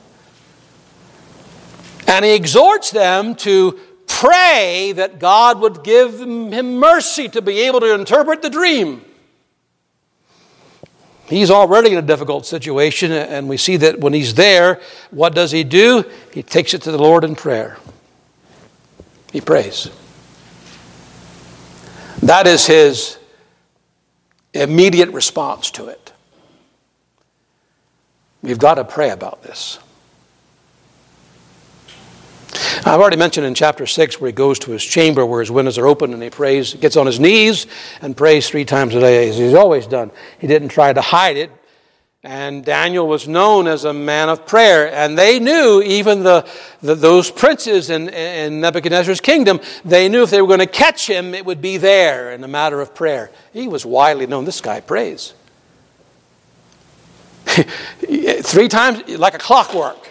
And 2.06 2.24
he 2.24 2.34
exhorts 2.34 2.90
them 2.90 3.34
to 3.34 3.78
pray 4.06 4.92
that 4.96 5.18
God 5.18 5.60
would 5.60 5.84
give 5.84 6.18
him 6.22 6.78
mercy 6.78 7.28
to 7.28 7.42
be 7.42 7.60
able 7.60 7.80
to 7.80 7.92
interpret 7.92 8.40
the 8.40 8.48
dream. 8.48 9.04
He's 11.26 11.50
already 11.50 11.92
in 11.92 11.98
a 11.98 12.02
difficult 12.02 12.46
situation, 12.46 13.12
and 13.12 13.50
we 13.50 13.58
see 13.58 13.76
that 13.76 14.00
when 14.00 14.14
he's 14.14 14.32
there, 14.32 14.80
what 15.10 15.34
does 15.34 15.50
he 15.50 15.62
do? 15.62 16.10
He 16.32 16.42
takes 16.42 16.72
it 16.72 16.80
to 16.84 16.90
the 16.90 16.96
Lord 16.96 17.22
in 17.22 17.36
prayer. 17.36 17.76
He 19.30 19.42
prays. 19.42 19.90
That 22.22 22.46
is 22.46 22.66
his 22.66 23.18
immediate 24.54 25.10
response 25.10 25.70
to 25.72 25.88
it. 25.88 26.12
We've 28.42 28.58
got 28.58 28.74
to 28.74 28.84
pray 28.84 29.10
about 29.10 29.42
this. 29.42 29.78
I've 32.86 33.00
already 33.00 33.16
mentioned 33.16 33.46
in 33.46 33.54
chapter 33.54 33.86
6 33.86 34.20
where 34.20 34.28
he 34.28 34.32
goes 34.32 34.58
to 34.60 34.70
his 34.70 34.84
chamber 34.84 35.24
where 35.24 35.40
his 35.40 35.50
windows 35.50 35.78
are 35.78 35.86
open 35.86 36.12
and 36.12 36.22
he 36.22 36.30
prays, 36.30 36.74
gets 36.74 36.96
on 36.96 37.06
his 37.06 37.18
knees 37.18 37.66
and 38.02 38.16
prays 38.16 38.48
three 38.48 38.64
times 38.64 38.94
a 38.94 39.00
day 39.00 39.28
as 39.28 39.38
he's 39.38 39.54
always 39.54 39.86
done. 39.86 40.10
He 40.38 40.46
didn't 40.46 40.68
try 40.68 40.92
to 40.92 41.00
hide 41.00 41.36
it. 41.36 41.50
And 42.24 42.64
Daniel 42.64 43.06
was 43.06 43.28
known 43.28 43.66
as 43.66 43.84
a 43.84 43.92
man 43.92 44.30
of 44.30 44.46
prayer. 44.46 44.90
And 44.90 45.16
they 45.16 45.38
knew, 45.38 45.82
even 45.82 46.22
the, 46.22 46.48
the 46.80 46.94
those 46.94 47.30
princes 47.30 47.90
in, 47.90 48.08
in 48.08 48.62
Nebuchadnezzar's 48.62 49.20
kingdom, 49.20 49.60
they 49.84 50.08
knew 50.08 50.22
if 50.22 50.30
they 50.30 50.40
were 50.40 50.48
going 50.48 50.60
to 50.60 50.66
catch 50.66 51.06
him, 51.06 51.34
it 51.34 51.44
would 51.44 51.60
be 51.60 51.76
there 51.76 52.32
in 52.32 52.42
a 52.42 52.48
matter 52.48 52.80
of 52.80 52.94
prayer. 52.94 53.30
He 53.52 53.68
was 53.68 53.84
widely 53.84 54.26
known. 54.26 54.46
This 54.46 54.62
guy 54.62 54.80
prays. 54.80 55.34
Three 57.44 58.68
times, 58.68 59.06
like 59.06 59.34
a 59.34 59.38
clockwork. 59.38 60.10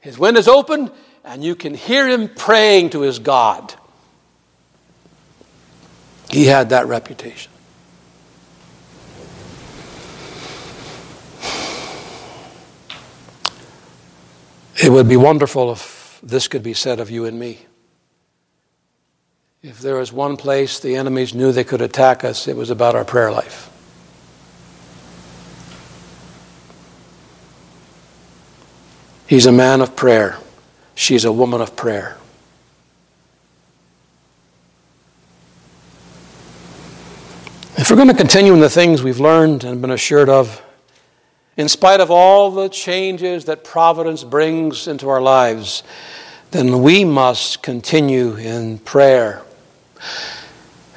His 0.00 0.18
windows 0.18 0.48
open, 0.48 0.90
and 1.24 1.44
you 1.44 1.54
can 1.54 1.72
hear 1.72 2.08
him 2.08 2.28
praying 2.28 2.90
to 2.90 3.02
his 3.02 3.20
God. 3.20 3.72
He 6.30 6.46
had 6.46 6.70
that 6.70 6.88
reputation. 6.88 7.52
It 14.82 14.90
would 14.90 15.08
be 15.08 15.16
wonderful 15.16 15.72
if 15.72 16.18
this 16.22 16.48
could 16.48 16.62
be 16.62 16.74
said 16.74 17.00
of 17.00 17.10
you 17.10 17.24
and 17.24 17.38
me. 17.38 17.66
If 19.62 19.78
there 19.80 19.96
was 19.96 20.12
one 20.12 20.36
place 20.36 20.78
the 20.78 20.96
enemies 20.96 21.32
knew 21.32 21.52
they 21.52 21.64
could 21.64 21.80
attack 21.80 22.24
us, 22.24 22.48
it 22.48 22.56
was 22.56 22.70
about 22.70 22.94
our 22.94 23.04
prayer 23.04 23.30
life. 23.30 23.70
He's 29.26 29.46
a 29.46 29.52
man 29.52 29.80
of 29.80 29.96
prayer. 29.96 30.38
She's 30.94 31.24
a 31.24 31.32
woman 31.32 31.60
of 31.60 31.74
prayer. 31.76 32.16
If 37.76 37.90
we're 37.90 37.96
going 37.96 38.08
to 38.08 38.14
continue 38.14 38.52
in 38.52 38.60
the 38.60 38.70
things 38.70 39.02
we've 39.02 39.20
learned 39.20 39.64
and 39.64 39.80
been 39.80 39.90
assured 39.90 40.28
of, 40.28 40.62
in 41.56 41.68
spite 41.68 42.00
of 42.00 42.10
all 42.10 42.50
the 42.50 42.68
changes 42.68 43.44
that 43.44 43.64
providence 43.64 44.24
brings 44.24 44.88
into 44.88 45.08
our 45.08 45.20
lives, 45.20 45.82
then 46.50 46.82
we 46.82 47.04
must 47.04 47.62
continue 47.62 48.36
in 48.36 48.78
prayer. 48.78 49.42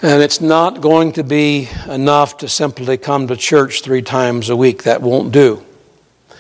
And 0.02 0.22
it's 0.22 0.42
not 0.42 0.82
going 0.82 1.14
to 1.14 1.24
be 1.24 1.70
enough 1.88 2.38
to 2.38 2.48
simply 2.48 2.98
come 2.98 3.28
to 3.28 3.36
church 3.36 3.82
three 3.82 4.04
times 4.04 4.50
a 4.50 4.56
week. 4.56 4.84
That 4.84 5.02
won't 5.02 5.32
do. 5.32 5.64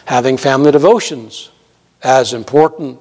Having 0.05 0.37
family 0.37 0.71
devotions, 0.71 1.49
as 2.03 2.33
important 2.33 2.99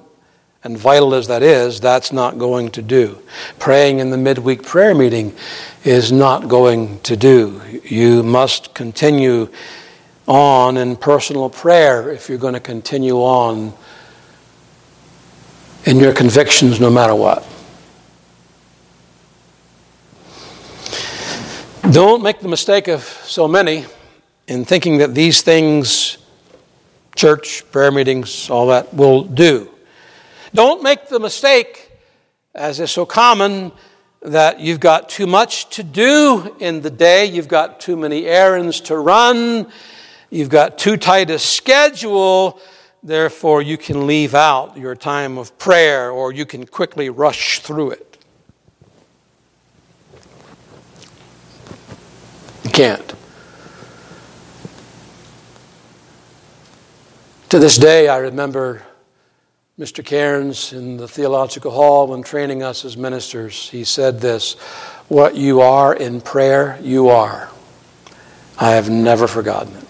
and 0.63 0.77
vital 0.77 1.13
as 1.13 1.27
that 1.27 1.43
is, 1.43 1.79
that's 1.79 2.11
not 2.11 2.39
going 2.39 2.69
to 2.71 2.81
do. 2.81 3.19
Praying 3.59 3.99
in 3.99 4.09
the 4.09 4.17
midweek 4.17 4.63
prayer 4.63 4.95
meeting 4.95 5.35
is 5.83 6.11
not 6.11 6.47
going 6.47 6.99
to 7.01 7.15
do. 7.15 7.61
You 7.83 8.23
must 8.23 8.73
continue 8.73 9.49
on 10.27 10.77
in 10.77 10.95
personal 10.95 11.49
prayer 11.49 12.11
if 12.11 12.29
you're 12.29 12.37
going 12.37 12.53
to 12.53 12.59
continue 12.59 13.15
on 13.15 13.73
in 15.85 15.99
your 15.99 16.13
convictions 16.13 16.79
no 16.79 16.89
matter 16.89 17.15
what. 17.15 17.47
Don't 21.91 22.21
make 22.21 22.41
the 22.41 22.49
mistake 22.49 22.89
of 22.89 23.03
so 23.03 23.47
many 23.47 23.85
in 24.47 24.65
thinking 24.65 24.97
that 24.97 25.15
these 25.15 25.41
things, 25.41 26.17
church, 27.15 27.63
prayer 27.71 27.91
meetings, 27.91 28.49
all 28.49 28.67
that, 28.67 28.93
will 28.93 29.23
do. 29.23 29.69
Don't 30.53 30.83
make 30.83 31.07
the 31.07 31.19
mistake, 31.19 31.91
as 32.53 32.81
is 32.81 32.91
so 32.91 33.05
common, 33.05 33.71
that 34.21 34.59
you've 34.59 34.81
got 34.81 35.07
too 35.07 35.27
much 35.27 35.69
to 35.69 35.83
do 35.83 36.55
in 36.59 36.81
the 36.81 36.89
day, 36.89 37.25
you've 37.25 37.47
got 37.47 37.79
too 37.79 37.95
many 37.95 38.25
errands 38.25 38.81
to 38.81 38.97
run, 38.97 39.71
you've 40.29 40.49
got 40.49 40.77
too 40.77 40.97
tight 40.97 41.29
a 41.29 41.39
schedule, 41.39 42.59
therefore 43.03 43.61
you 43.61 43.77
can 43.77 44.07
leave 44.07 44.35
out 44.35 44.77
your 44.77 44.95
time 44.95 45.37
of 45.37 45.57
prayer 45.57 46.11
or 46.11 46.31
you 46.31 46.45
can 46.45 46.65
quickly 46.65 47.09
rush 47.09 47.59
through 47.59 47.91
it. 47.91 48.17
You 52.63 52.71
can't. 52.71 53.13
To 57.49 57.59
this 57.59 57.77
day, 57.77 58.09
I 58.09 58.17
remember 58.17 58.83
Mr. 59.79 60.03
Cairns 60.03 60.73
in 60.73 60.97
the 60.97 61.07
theological 61.07 61.71
hall 61.71 62.07
when 62.07 62.23
training 62.23 62.63
us 62.63 62.83
as 62.83 62.97
ministers. 62.97 63.69
He 63.69 63.83
said 63.83 64.19
this 64.19 64.55
What 65.07 65.35
you 65.35 65.61
are 65.61 65.93
in 65.93 66.19
prayer, 66.19 66.79
you 66.81 67.09
are. 67.09 67.49
I 68.59 68.71
have 68.71 68.89
never 68.89 69.27
forgotten 69.27 69.75
it. 69.75 69.86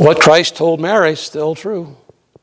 What 0.00 0.18
Christ 0.18 0.56
told 0.56 0.80
Mary 0.80 1.10
is 1.10 1.20
still 1.20 1.54
true. 1.54 1.94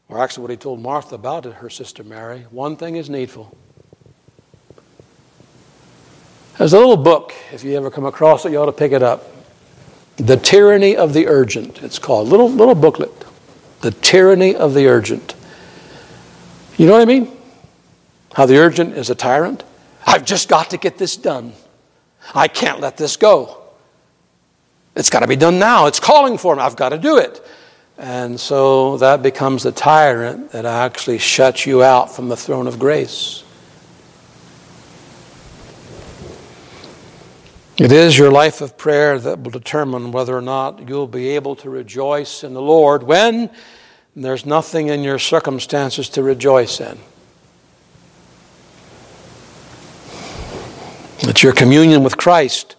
Or 0.09 0.23
actually, 0.23 0.43
what 0.43 0.51
he 0.51 0.57
told 0.57 0.79
Martha 0.79 1.15
about 1.15 1.47
it, 1.47 1.53
her 1.53 1.71
sister 1.71 2.03
Mary. 2.03 2.45
One 2.51 2.77
thing 2.77 2.97
is 2.97 3.09
needful. 3.09 3.57
There's 6.59 6.73
a 6.73 6.77
little 6.77 6.97
book, 6.97 7.33
if 7.51 7.63
you 7.63 7.75
ever 7.75 7.89
come 7.89 8.05
across 8.05 8.45
it, 8.45 8.51
you 8.51 8.59
ought 8.59 8.67
to 8.67 8.71
pick 8.71 8.91
it 8.91 9.01
up. 9.01 9.25
The 10.17 10.37
Tyranny 10.37 10.95
of 10.95 11.13
the 11.13 11.25
Urgent, 11.25 11.81
it's 11.81 11.97
called. 11.97 12.27
Little, 12.27 12.47
little 12.47 12.75
booklet. 12.75 13.25
The 13.81 13.89
Tyranny 13.89 14.55
of 14.55 14.75
the 14.75 14.85
Urgent. 14.85 15.33
You 16.77 16.85
know 16.85 16.91
what 16.91 17.01
I 17.01 17.05
mean? 17.05 17.35
How 18.33 18.45
the 18.45 18.59
urgent 18.59 18.95
is 18.95 19.09
a 19.09 19.15
tyrant. 19.15 19.63
I've 20.05 20.25
just 20.25 20.47
got 20.47 20.69
to 20.69 20.77
get 20.77 20.99
this 20.99 21.17
done. 21.17 21.53
I 22.35 22.49
can't 22.49 22.79
let 22.79 22.97
this 22.97 23.17
go. 23.17 23.66
It's 24.97 25.11
got 25.11 25.19
to 25.19 25.27
be 25.27 25.35
done 25.35 25.59
now. 25.59 25.85
It's 25.85 25.99
calling 25.99 26.39
for 26.39 26.55
me. 26.55 26.63
I've 26.63 26.75
got 26.75 26.89
to 26.89 26.97
do 26.97 27.19
it. 27.19 27.45
And 27.99 28.39
so 28.39 28.97
that 28.97 29.21
becomes 29.21 29.61
the 29.61 29.71
tyrant 29.71 30.51
that 30.53 30.65
actually 30.65 31.19
shuts 31.19 31.67
you 31.67 31.83
out 31.83 32.15
from 32.15 32.29
the 32.29 32.35
throne 32.35 32.65
of 32.65 32.79
grace. 32.79 33.43
It 37.77 37.91
is 37.91 38.17
your 38.17 38.31
life 38.31 38.61
of 38.61 38.75
prayer 38.75 39.19
that 39.19 39.39
will 39.39 39.51
determine 39.51 40.11
whether 40.11 40.35
or 40.35 40.41
not 40.41 40.89
you'll 40.89 41.07
be 41.07 41.29
able 41.29 41.55
to 41.57 41.69
rejoice 41.69 42.43
in 42.43 42.55
the 42.55 42.61
Lord 42.61 43.03
when 43.03 43.51
there's 44.15 44.47
nothing 44.47 44.87
in 44.87 45.03
your 45.03 45.19
circumstances 45.19 46.09
to 46.09 46.23
rejoice 46.23 46.79
in. 46.79 46.97
It's 51.19 51.43
your 51.43 51.53
communion 51.53 52.03
with 52.03 52.17
Christ 52.17 52.76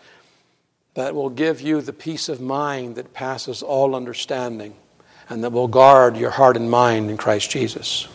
that 0.98 1.14
will 1.14 1.30
give 1.30 1.60
you 1.60 1.80
the 1.80 1.92
peace 1.92 2.28
of 2.28 2.40
mind 2.40 2.96
that 2.96 3.14
passes 3.14 3.62
all 3.62 3.94
understanding 3.94 4.74
and 5.28 5.44
that 5.44 5.50
will 5.50 5.68
guard 5.68 6.16
your 6.16 6.30
heart 6.30 6.56
and 6.56 6.68
mind 6.68 7.08
in 7.08 7.16
Christ 7.16 7.52
Jesus. 7.52 8.08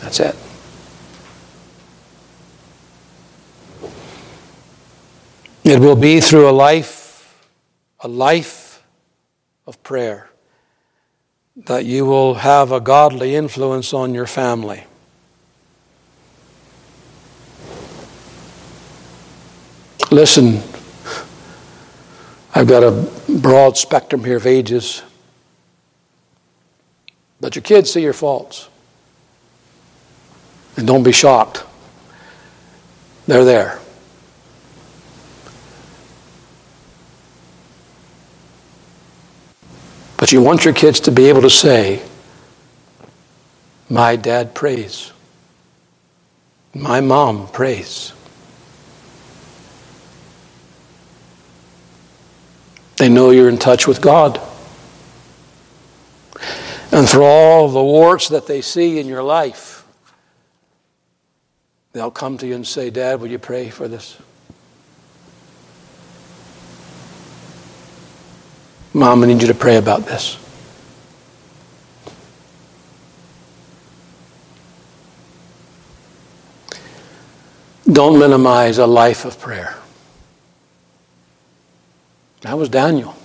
That's 0.00 0.20
it. 0.20 0.36
It 5.64 5.80
will 5.80 5.96
be 5.96 6.20
through 6.20 6.46
a 6.46 6.52
life, 6.52 7.40
a 8.00 8.08
life 8.08 8.82
of 9.66 9.82
prayer, 9.82 10.28
that 11.56 11.86
you 11.86 12.04
will 12.04 12.34
have 12.34 12.70
a 12.70 12.80
godly 12.80 13.34
influence 13.34 13.94
on 13.94 14.12
your 14.12 14.26
family. 14.26 14.84
Listen, 20.10 20.62
I've 22.54 22.68
got 22.68 22.82
a 22.82 23.08
broad 23.28 23.76
spectrum 23.76 24.24
here 24.24 24.36
of 24.36 24.46
ages, 24.46 25.02
but 27.40 27.56
your 27.56 27.62
kids 27.62 27.92
see 27.92 28.02
your 28.02 28.12
faults. 28.12 28.68
And 30.76 30.86
don't 30.86 31.02
be 31.02 31.12
shocked. 31.12 31.64
They're 33.26 33.44
there. 33.44 33.78
But 40.16 40.30
you 40.30 40.40
want 40.40 40.64
your 40.64 40.72
kids 40.74 41.00
to 41.00 41.10
be 41.10 41.28
able 41.28 41.42
to 41.42 41.50
say, 41.50 42.02
My 43.88 44.16
dad 44.16 44.54
prays. 44.54 45.12
My 46.74 47.00
mom 47.00 47.48
prays. 47.48 48.12
They 53.02 53.08
know 53.08 53.30
you're 53.30 53.48
in 53.48 53.58
touch 53.58 53.88
with 53.88 54.00
God. 54.00 54.40
And 56.92 57.08
for 57.08 57.20
all 57.20 57.68
the 57.68 57.82
warts 57.82 58.28
that 58.28 58.46
they 58.46 58.60
see 58.60 59.00
in 59.00 59.08
your 59.08 59.24
life, 59.24 59.84
they'll 61.94 62.12
come 62.12 62.38
to 62.38 62.46
you 62.46 62.54
and 62.54 62.64
say, 62.64 62.90
Dad, 62.90 63.20
will 63.20 63.26
you 63.26 63.40
pray 63.40 63.70
for 63.70 63.88
this? 63.88 64.16
Mom, 68.94 69.24
I 69.24 69.26
need 69.26 69.42
you 69.42 69.48
to 69.48 69.54
pray 69.54 69.78
about 69.78 70.06
this. 70.06 70.38
Don't 77.90 78.20
minimize 78.20 78.78
a 78.78 78.86
life 78.86 79.24
of 79.24 79.40
prayer. 79.40 79.81
That 82.42 82.58
was 82.58 82.68
Daniel. 82.68 83.16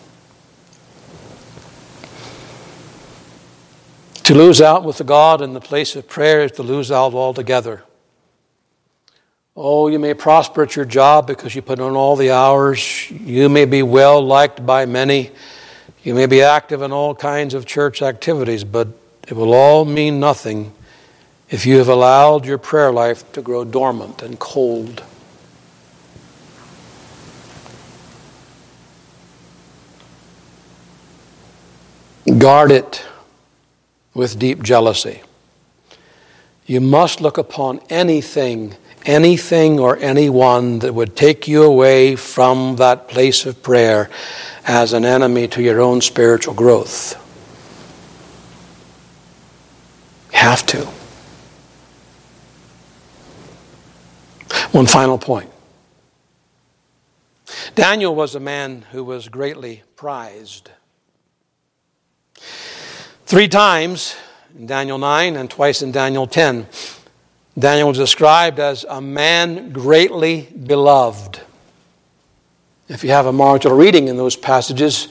To 4.23 4.35
lose 4.35 4.61
out 4.61 4.83
with 4.83 4.97
the 4.97 5.03
God 5.03 5.41
in 5.41 5.53
the 5.53 5.61
place 5.61 5.95
of 5.95 6.07
prayer 6.07 6.41
is 6.41 6.51
to 6.53 6.63
lose 6.63 6.91
out 6.91 7.13
altogether. 7.13 7.83
Oh, 9.55 9.87
you 9.87 9.97
may 9.97 10.13
prosper 10.13 10.63
at 10.63 10.75
your 10.75 10.85
job 10.85 11.25
because 11.25 11.55
you 11.55 11.63
put 11.63 11.79
in 11.79 11.95
all 11.95 12.15
the 12.15 12.31
hours. 12.31 13.09
You 13.09 13.49
may 13.49 13.65
be 13.65 13.81
well 13.81 14.21
liked 14.21 14.63
by 14.65 14.85
many. 14.85 15.31
You 16.03 16.13
may 16.13 16.27
be 16.27 16.43
active 16.43 16.83
in 16.83 16.91
all 16.91 17.15
kinds 17.15 17.55
of 17.55 17.65
church 17.65 18.01
activities, 18.03 18.63
but 18.63 18.89
it 19.27 19.33
will 19.33 19.53
all 19.53 19.83
mean 19.83 20.19
nothing 20.19 20.73
if 21.49 21.65
you 21.65 21.77
have 21.77 21.89
allowed 21.89 22.45
your 22.45 22.57
prayer 22.57 22.91
life 22.91 23.31
to 23.31 23.41
grow 23.41 23.63
dormant 23.63 24.21
and 24.21 24.37
cold. 24.37 25.03
Guard 32.27 32.71
it 32.71 33.05
with 34.13 34.37
deep 34.37 34.61
jealousy. 34.61 35.21
You 36.65 36.81
must 36.81 37.21
look 37.21 37.37
upon 37.37 37.79
anything, 37.89 38.75
anything 39.05 39.79
or 39.79 39.97
anyone 39.97 40.79
that 40.79 40.93
would 40.93 41.15
take 41.15 41.47
you 41.47 41.63
away 41.63 42.17
from 42.17 42.75
that 42.75 43.07
place 43.07 43.45
of 43.45 43.63
prayer 43.63 44.09
as 44.65 44.91
an 44.91 45.05
enemy 45.05 45.47
to 45.47 45.61
your 45.61 45.79
own 45.79 46.01
spiritual 46.01 46.53
growth. 46.53 47.15
You 50.33 50.39
have 50.39 50.65
to. 50.65 50.85
One 54.73 54.85
final 54.85 55.17
point. 55.17 55.49
Daniel 57.75 58.13
was 58.13 58.35
a 58.35 58.39
man 58.41 58.83
who 58.91 59.05
was 59.05 59.29
greatly 59.29 59.83
prized. 59.95 60.71
Three 63.25 63.47
times 63.47 64.15
in 64.57 64.67
Daniel 64.67 64.97
9 64.97 65.35
and 65.35 65.49
twice 65.49 65.81
in 65.81 65.91
Daniel 65.91 66.27
10, 66.27 66.67
Daniel 67.57 67.89
was 67.89 67.97
described 67.97 68.59
as 68.59 68.85
a 68.87 69.01
man 69.01 69.71
greatly 69.71 70.41
beloved. 70.41 71.41
If 72.87 73.03
you 73.03 73.09
have 73.09 73.25
a 73.25 73.33
marginal 73.33 73.77
reading 73.77 74.07
in 74.07 74.15
those 74.15 74.35
passages, 74.35 75.09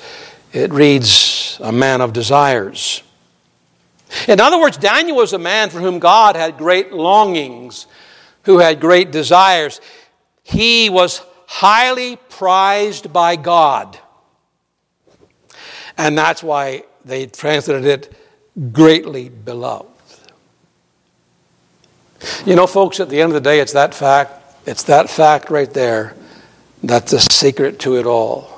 it 0.53 0.73
reads, 0.73 1.59
a 1.61 1.73
man 1.73 2.01
of 2.01 2.13
desires. 2.13 3.03
In 4.29 4.41
other 4.41 4.59
words, 4.59 4.77
Daniel 4.77 5.17
was 5.17 5.33
a 5.33 5.39
man 5.39 5.71
for 5.71 5.81
whom 5.81 5.99
God 5.99 6.37
had 6.37 6.57
great 6.57 6.93
longings, 6.93 7.87
who 8.45 8.59
had 8.59 8.81
great 8.81 9.11
desires. 9.11 9.81
He 10.43 10.89
was 10.89 11.23
highly 11.47 12.17
prized 12.29 13.13
by 13.13 13.37
God. 13.37 13.99
And 15.99 16.17
that's 16.17 16.43
why 16.43 16.85
they 17.07 17.27
translated 17.27 17.85
it 17.85 18.13
greatly 18.73 19.29
beloved. 19.29 19.87
You 22.45 22.57
know, 22.57 22.67
folks, 22.67 22.99
at 22.99 23.09
the 23.09 23.21
end 23.21 23.31
of 23.31 23.35
the 23.35 23.49
day, 23.49 23.61
it's 23.61 23.73
that 23.73 23.95
fact, 23.95 24.33
it's 24.67 24.83
that 24.85 25.09
fact 25.09 25.49
right 25.49 25.73
there 25.73 26.17
that's 26.83 27.13
the 27.13 27.21
secret 27.21 27.79
to 27.81 27.97
it 27.97 28.07
all. 28.07 28.51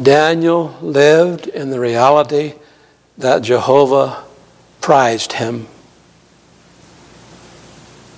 Daniel 0.00 0.76
lived 0.82 1.46
in 1.46 1.70
the 1.70 1.80
reality 1.80 2.54
that 3.16 3.42
Jehovah 3.42 4.24
prized 4.80 5.32
him, 5.32 5.66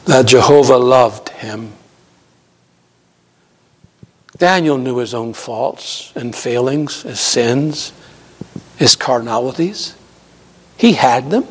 that 0.06 0.26
Jehovah 0.26 0.78
loved 0.78 1.28
him. 1.28 1.72
Daniel 4.36 4.78
knew 4.78 4.98
his 4.98 5.14
own 5.14 5.32
faults 5.32 6.12
and 6.16 6.34
failings, 6.34 7.02
his 7.02 7.20
sins, 7.20 7.92
his 8.76 8.96
carnalities. 8.96 9.94
He 10.76 10.92
had 10.92 11.30
them. 11.30 11.46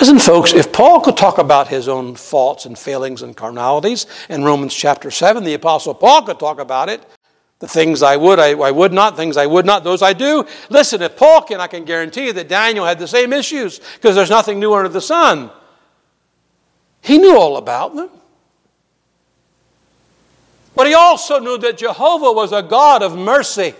Listen, 0.00 0.18
folks, 0.18 0.52
if 0.52 0.72
Paul 0.72 1.00
could 1.00 1.16
talk 1.16 1.38
about 1.38 1.68
his 1.68 1.88
own 1.88 2.14
faults 2.14 2.66
and 2.66 2.78
failings 2.78 3.22
and 3.22 3.36
carnalities 3.36 4.06
in 4.28 4.44
Romans 4.44 4.72
chapter 4.72 5.10
7, 5.10 5.42
the 5.42 5.54
Apostle 5.54 5.94
Paul 5.94 6.22
could 6.22 6.38
talk 6.38 6.60
about 6.60 6.88
it. 6.88 7.04
The 7.58 7.66
things 7.66 8.04
I 8.04 8.16
would, 8.16 8.38
I, 8.38 8.52
I, 8.52 8.70
would 8.70 8.92
not, 8.92 9.16
things 9.16 9.36
I 9.36 9.46
would 9.46 9.66
not, 9.66 9.82
those 9.82 10.00
I 10.00 10.12
do. 10.12 10.46
Listen, 10.70 11.02
if 11.02 11.16
Paul 11.16 11.42
can, 11.42 11.60
I 11.60 11.66
can 11.66 11.84
guarantee 11.84 12.26
you 12.26 12.32
that 12.34 12.48
Daniel 12.48 12.84
had 12.84 13.00
the 13.00 13.08
same 13.08 13.32
issues 13.32 13.80
because 13.94 14.14
there's 14.14 14.30
nothing 14.30 14.60
new 14.60 14.72
under 14.74 14.88
the 14.88 15.00
sun. 15.00 15.50
He 17.00 17.18
knew 17.18 17.36
all 17.36 17.56
about 17.56 17.96
them. 17.96 18.10
But 20.76 20.86
he 20.86 20.94
also 20.94 21.40
knew 21.40 21.58
that 21.58 21.78
Jehovah 21.78 22.30
was 22.30 22.52
a 22.52 22.62
God 22.62 23.02
of 23.02 23.16
mercy, 23.16 23.74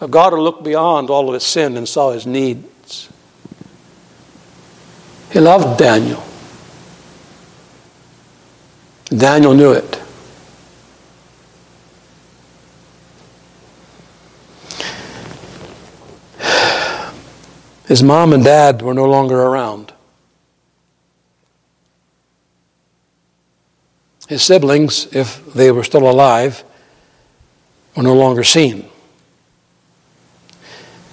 a 0.00 0.08
God 0.08 0.32
who 0.32 0.40
looked 0.40 0.62
beyond 0.62 1.10
all 1.10 1.28
of 1.28 1.34
his 1.34 1.44
sin 1.44 1.76
and 1.76 1.88
saw 1.88 2.12
his 2.12 2.26
needs. 2.26 3.08
He 5.30 5.40
loved 5.40 5.78
Daniel. 5.78 6.22
Daniel 9.06 9.54
knew 9.54 9.72
it. 9.72 10.02
His 17.86 18.02
mom 18.02 18.34
and 18.34 18.44
dad 18.44 18.82
were 18.82 18.92
no 18.92 19.06
longer 19.06 19.40
around. 19.40 19.94
His 24.28 24.42
siblings, 24.42 25.06
if 25.14 25.42
they 25.54 25.70
were 25.70 25.84
still 25.84 26.08
alive, 26.08 26.62
were 27.96 28.02
no 28.02 28.14
longer 28.14 28.44
seen. 28.44 28.90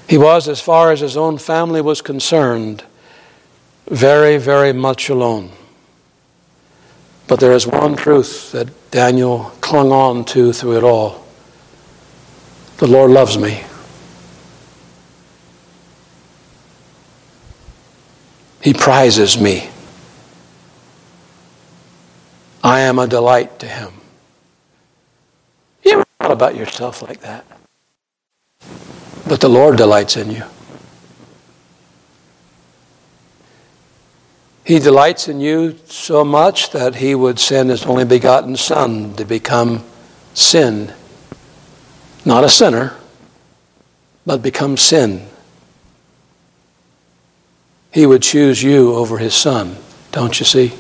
He 0.08 0.18
was, 0.18 0.48
as 0.48 0.62
far 0.62 0.92
as 0.92 1.00
his 1.00 1.18
own 1.18 1.38
family 1.38 1.82
was 1.82 2.02
concerned, 2.02 2.84
very, 3.88 4.38
very 4.38 4.74
much 4.74 5.10
alone. 5.10 5.52
But 7.28 7.40
there 7.40 7.54
is 7.54 7.66
one 7.66 7.96
truth 7.96 8.52
that 8.52 8.92
Daniel 8.92 9.52
clung 9.62 9.92
on 9.92 10.26
to 10.26 10.54
through 10.54 10.78
it 10.78 10.84
all 10.84 11.26
the 12.78 12.88
Lord 12.88 13.12
loves 13.12 13.38
me. 13.38 13.64
He 18.62 18.74
prizes 18.74 19.40
me. 19.40 19.70
I 22.64 22.82
am 22.82 23.00
a 23.00 23.08
delight 23.08 23.60
to 23.60 23.68
him. 23.68 23.94
You 25.84 25.94
ever 25.94 26.06
thought 26.20 26.32
about 26.32 26.56
yourself 26.56 27.02
like 27.02 27.22
that? 27.22 27.46
But 29.28 29.42
the 29.42 29.50
Lord 29.50 29.78
delights 29.78 30.18
in 30.18 30.30
you. 30.30 30.44
He 34.64 34.80
delights 34.80 35.28
in 35.28 35.40
you 35.40 35.78
so 35.86 36.24
much 36.24 36.72
that 36.72 36.96
he 36.96 37.14
would 37.14 37.40
send 37.40 37.70
his 37.70 37.86
only 37.86 38.06
begotten 38.06 38.56
Son 38.56 39.16
to 39.16 39.26
become 39.26 39.84
sin. 40.34 40.92
Not 42.26 42.44
a 42.44 42.50
sinner, 42.50 42.96
but 44.26 44.42
become 44.42 44.76
sin. 44.76 45.28
He 47.92 48.06
would 48.06 48.24
choose 48.24 48.62
you 48.62 48.96
over 48.96 49.20
his 49.20 49.34
Son, 49.34 49.78
don't 50.12 50.40
you 50.40 50.46
see? 50.46 50.74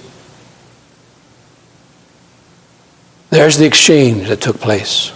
There's 3.29 3.57
the 3.57 3.65
exchange 3.65 4.27
that 4.27 4.41
took 4.41 4.59
place. 4.59 5.14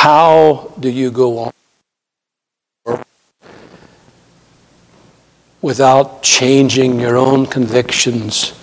How 0.00 0.72
do 0.78 0.88
you 0.88 1.10
go 1.10 1.50
on 2.86 3.04
without 5.60 6.22
changing 6.22 7.00
your 7.00 7.16
own 7.16 7.46
convictions 7.46 8.54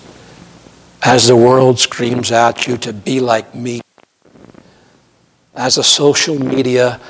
as 1.04 1.28
the 1.28 1.36
world 1.36 1.78
screams 1.78 2.32
at 2.32 2.68
you 2.68 2.78
to 2.78 2.94
be 2.94 3.20
like 3.20 3.54
me? 3.54 3.82
As 5.54 5.78
a 5.78 5.84
social 5.84 6.40
media 6.40 7.02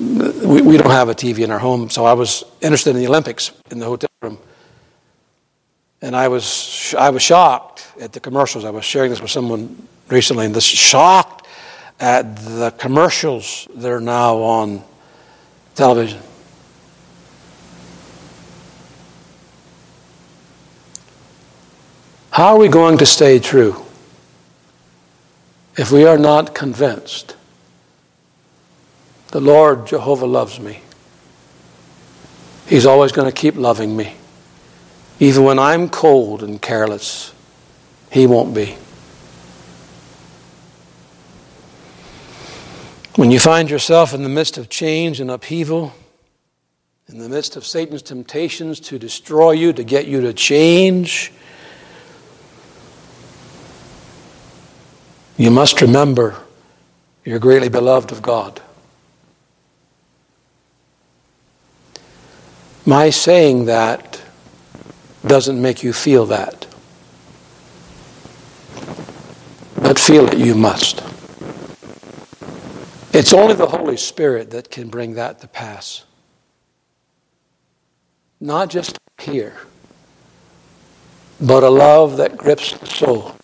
we, 0.00 0.62
we 0.62 0.76
don't 0.78 0.92
have 0.92 1.10
a 1.10 1.14
TV 1.14 1.40
in 1.40 1.50
our 1.50 1.58
home, 1.58 1.90
so 1.90 2.06
I 2.06 2.14
was 2.14 2.42
interested 2.62 2.96
in 2.96 2.96
the 2.96 3.06
Olympics 3.06 3.52
in 3.70 3.80
the 3.80 3.84
hotel 3.84 4.08
room. 4.22 4.38
And 6.00 6.16
I 6.16 6.28
was, 6.28 6.94
I 6.98 7.10
was 7.10 7.20
shocked 7.20 7.86
at 8.00 8.14
the 8.14 8.20
commercials. 8.20 8.64
I 8.64 8.70
was 8.70 8.86
sharing 8.86 9.10
this 9.10 9.20
with 9.20 9.30
someone 9.30 9.86
recently, 10.10 10.46
and 10.46 10.54
this 10.54 10.64
shocked 10.64 11.46
at 12.00 12.36
the 12.36 12.70
commercials 12.78 13.68
that 13.74 13.90
are 13.90 14.00
now 14.00 14.38
on 14.38 14.82
television. 15.74 16.20
How 22.30 22.54
are 22.54 22.58
we 22.58 22.68
going 22.68 22.98
to 22.98 23.06
stay 23.06 23.38
true 23.38 23.84
if 25.76 25.90
we 25.90 26.04
are 26.04 26.18
not 26.18 26.54
convinced 26.54 27.34
the 29.30 29.40
Lord 29.40 29.86
Jehovah 29.86 30.26
loves 30.26 30.58
me. 30.58 30.80
He's 32.66 32.86
always 32.86 33.12
going 33.12 33.30
to 33.30 33.34
keep 33.34 33.56
loving 33.56 33.96
me. 33.96 34.14
Even 35.20 35.44
when 35.44 35.58
I'm 35.58 35.88
cold 35.88 36.42
and 36.42 36.60
careless, 36.60 37.34
He 38.10 38.26
won't 38.26 38.54
be. 38.54 38.76
When 43.18 43.32
you 43.32 43.40
find 43.40 43.68
yourself 43.68 44.14
in 44.14 44.22
the 44.22 44.28
midst 44.28 44.58
of 44.58 44.68
change 44.68 45.18
and 45.18 45.28
upheaval, 45.28 45.92
in 47.08 47.18
the 47.18 47.28
midst 47.28 47.56
of 47.56 47.66
Satan's 47.66 48.00
temptations 48.00 48.78
to 48.78 48.96
destroy 48.96 49.50
you, 49.50 49.72
to 49.72 49.82
get 49.82 50.06
you 50.06 50.20
to 50.20 50.32
change, 50.32 51.32
you 55.36 55.50
must 55.50 55.80
remember 55.80 56.36
you're 57.24 57.40
greatly 57.40 57.68
beloved 57.68 58.12
of 58.12 58.22
God. 58.22 58.62
My 62.86 63.10
saying 63.10 63.64
that 63.64 64.22
doesn't 65.26 65.60
make 65.60 65.82
you 65.82 65.92
feel 65.92 66.24
that. 66.26 66.68
But 69.74 69.98
feel 69.98 70.28
it 70.28 70.38
you 70.38 70.54
must. 70.54 71.07
It's 73.18 73.32
only 73.32 73.54
the 73.54 73.66
Holy 73.66 73.96
Spirit 73.96 74.50
that 74.50 74.70
can 74.70 74.86
bring 74.86 75.14
that 75.14 75.40
to 75.40 75.48
pass. 75.48 76.04
Not 78.38 78.70
just 78.70 78.96
here, 79.20 79.56
but 81.40 81.64
a 81.64 81.68
love 81.68 82.18
that 82.18 82.36
grips 82.36 82.78
the 82.78 82.86
soul. 82.86 83.34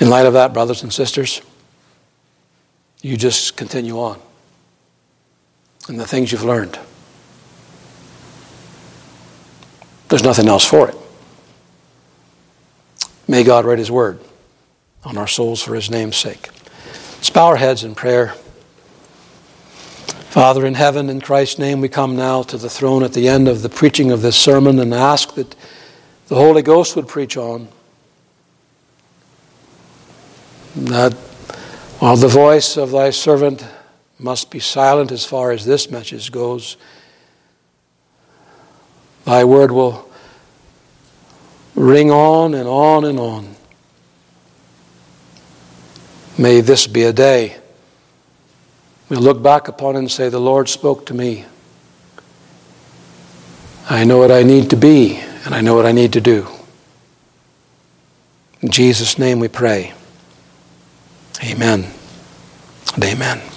In 0.00 0.08
light 0.08 0.24
of 0.24 0.32
that, 0.32 0.54
brothers 0.54 0.82
and 0.82 0.90
sisters, 0.90 1.42
you 3.02 3.18
just 3.18 3.58
continue 3.58 4.00
on 4.00 4.18
and 5.88 6.00
the 6.00 6.06
things 6.06 6.32
you've 6.32 6.42
learned. 6.42 6.78
There's 10.08 10.22
nothing 10.22 10.48
else 10.48 10.64
for 10.64 10.88
it. 10.88 10.96
May 13.28 13.42
God 13.42 13.64
write 13.64 13.78
His 13.78 13.90
word 13.90 14.20
on 15.04 15.16
our 15.18 15.26
souls 15.26 15.62
for 15.62 15.74
His 15.74 15.90
name's 15.90 16.16
sake. 16.16 16.48
Let's 17.16 17.30
bow 17.30 17.46
our 17.46 17.56
heads 17.56 17.82
in 17.82 17.94
prayer. 17.94 18.34
Father 20.30 20.66
in 20.66 20.74
heaven, 20.74 21.08
in 21.08 21.20
Christ's 21.20 21.58
name, 21.58 21.80
we 21.80 21.88
come 21.88 22.14
now 22.14 22.42
to 22.42 22.58
the 22.58 22.68
throne 22.68 23.02
at 23.02 23.14
the 23.14 23.26
end 23.26 23.48
of 23.48 23.62
the 23.62 23.68
preaching 23.68 24.10
of 24.12 24.22
this 24.22 24.36
sermon 24.36 24.78
and 24.78 24.92
ask 24.92 25.34
that 25.34 25.56
the 26.28 26.34
Holy 26.34 26.62
Ghost 26.62 26.94
would 26.94 27.08
preach 27.08 27.36
on. 27.36 27.68
That 30.76 31.14
while 32.00 32.16
the 32.16 32.28
voice 32.28 32.76
of 32.76 32.90
thy 32.90 33.10
servant 33.10 33.64
must 34.18 34.50
be 34.50 34.60
silent 34.60 35.10
as 35.10 35.24
far 35.24 35.52
as 35.52 35.64
this 35.64 35.90
message 35.90 36.30
goes, 36.30 36.76
Thy 39.24 39.42
word 39.42 39.72
will 39.72 40.05
ring 41.76 42.10
on 42.10 42.54
and 42.54 42.68
on 42.68 43.04
and 43.04 43.20
on. 43.20 43.54
May 46.36 46.60
this 46.60 46.88
be 46.88 47.04
a 47.04 47.12
day 47.12 47.58
we 49.08 49.16
look 49.16 49.42
back 49.42 49.68
upon 49.68 49.94
it 49.94 50.00
and 50.00 50.10
say, 50.10 50.28
The 50.28 50.40
Lord 50.40 50.68
spoke 50.68 51.06
to 51.06 51.14
me. 51.14 51.44
I 53.88 54.04
know 54.04 54.18
what 54.18 54.32
I 54.32 54.42
need 54.42 54.70
to 54.70 54.76
be, 54.76 55.16
and 55.44 55.54
I 55.54 55.60
know 55.60 55.76
what 55.76 55.86
I 55.86 55.92
need 55.92 56.12
to 56.14 56.20
do. 56.20 56.48
In 58.62 58.70
Jesus' 58.70 59.18
name 59.18 59.38
we 59.38 59.48
pray. 59.48 59.92
Amen 61.44 61.86
and 62.94 63.04
amen. 63.04 63.55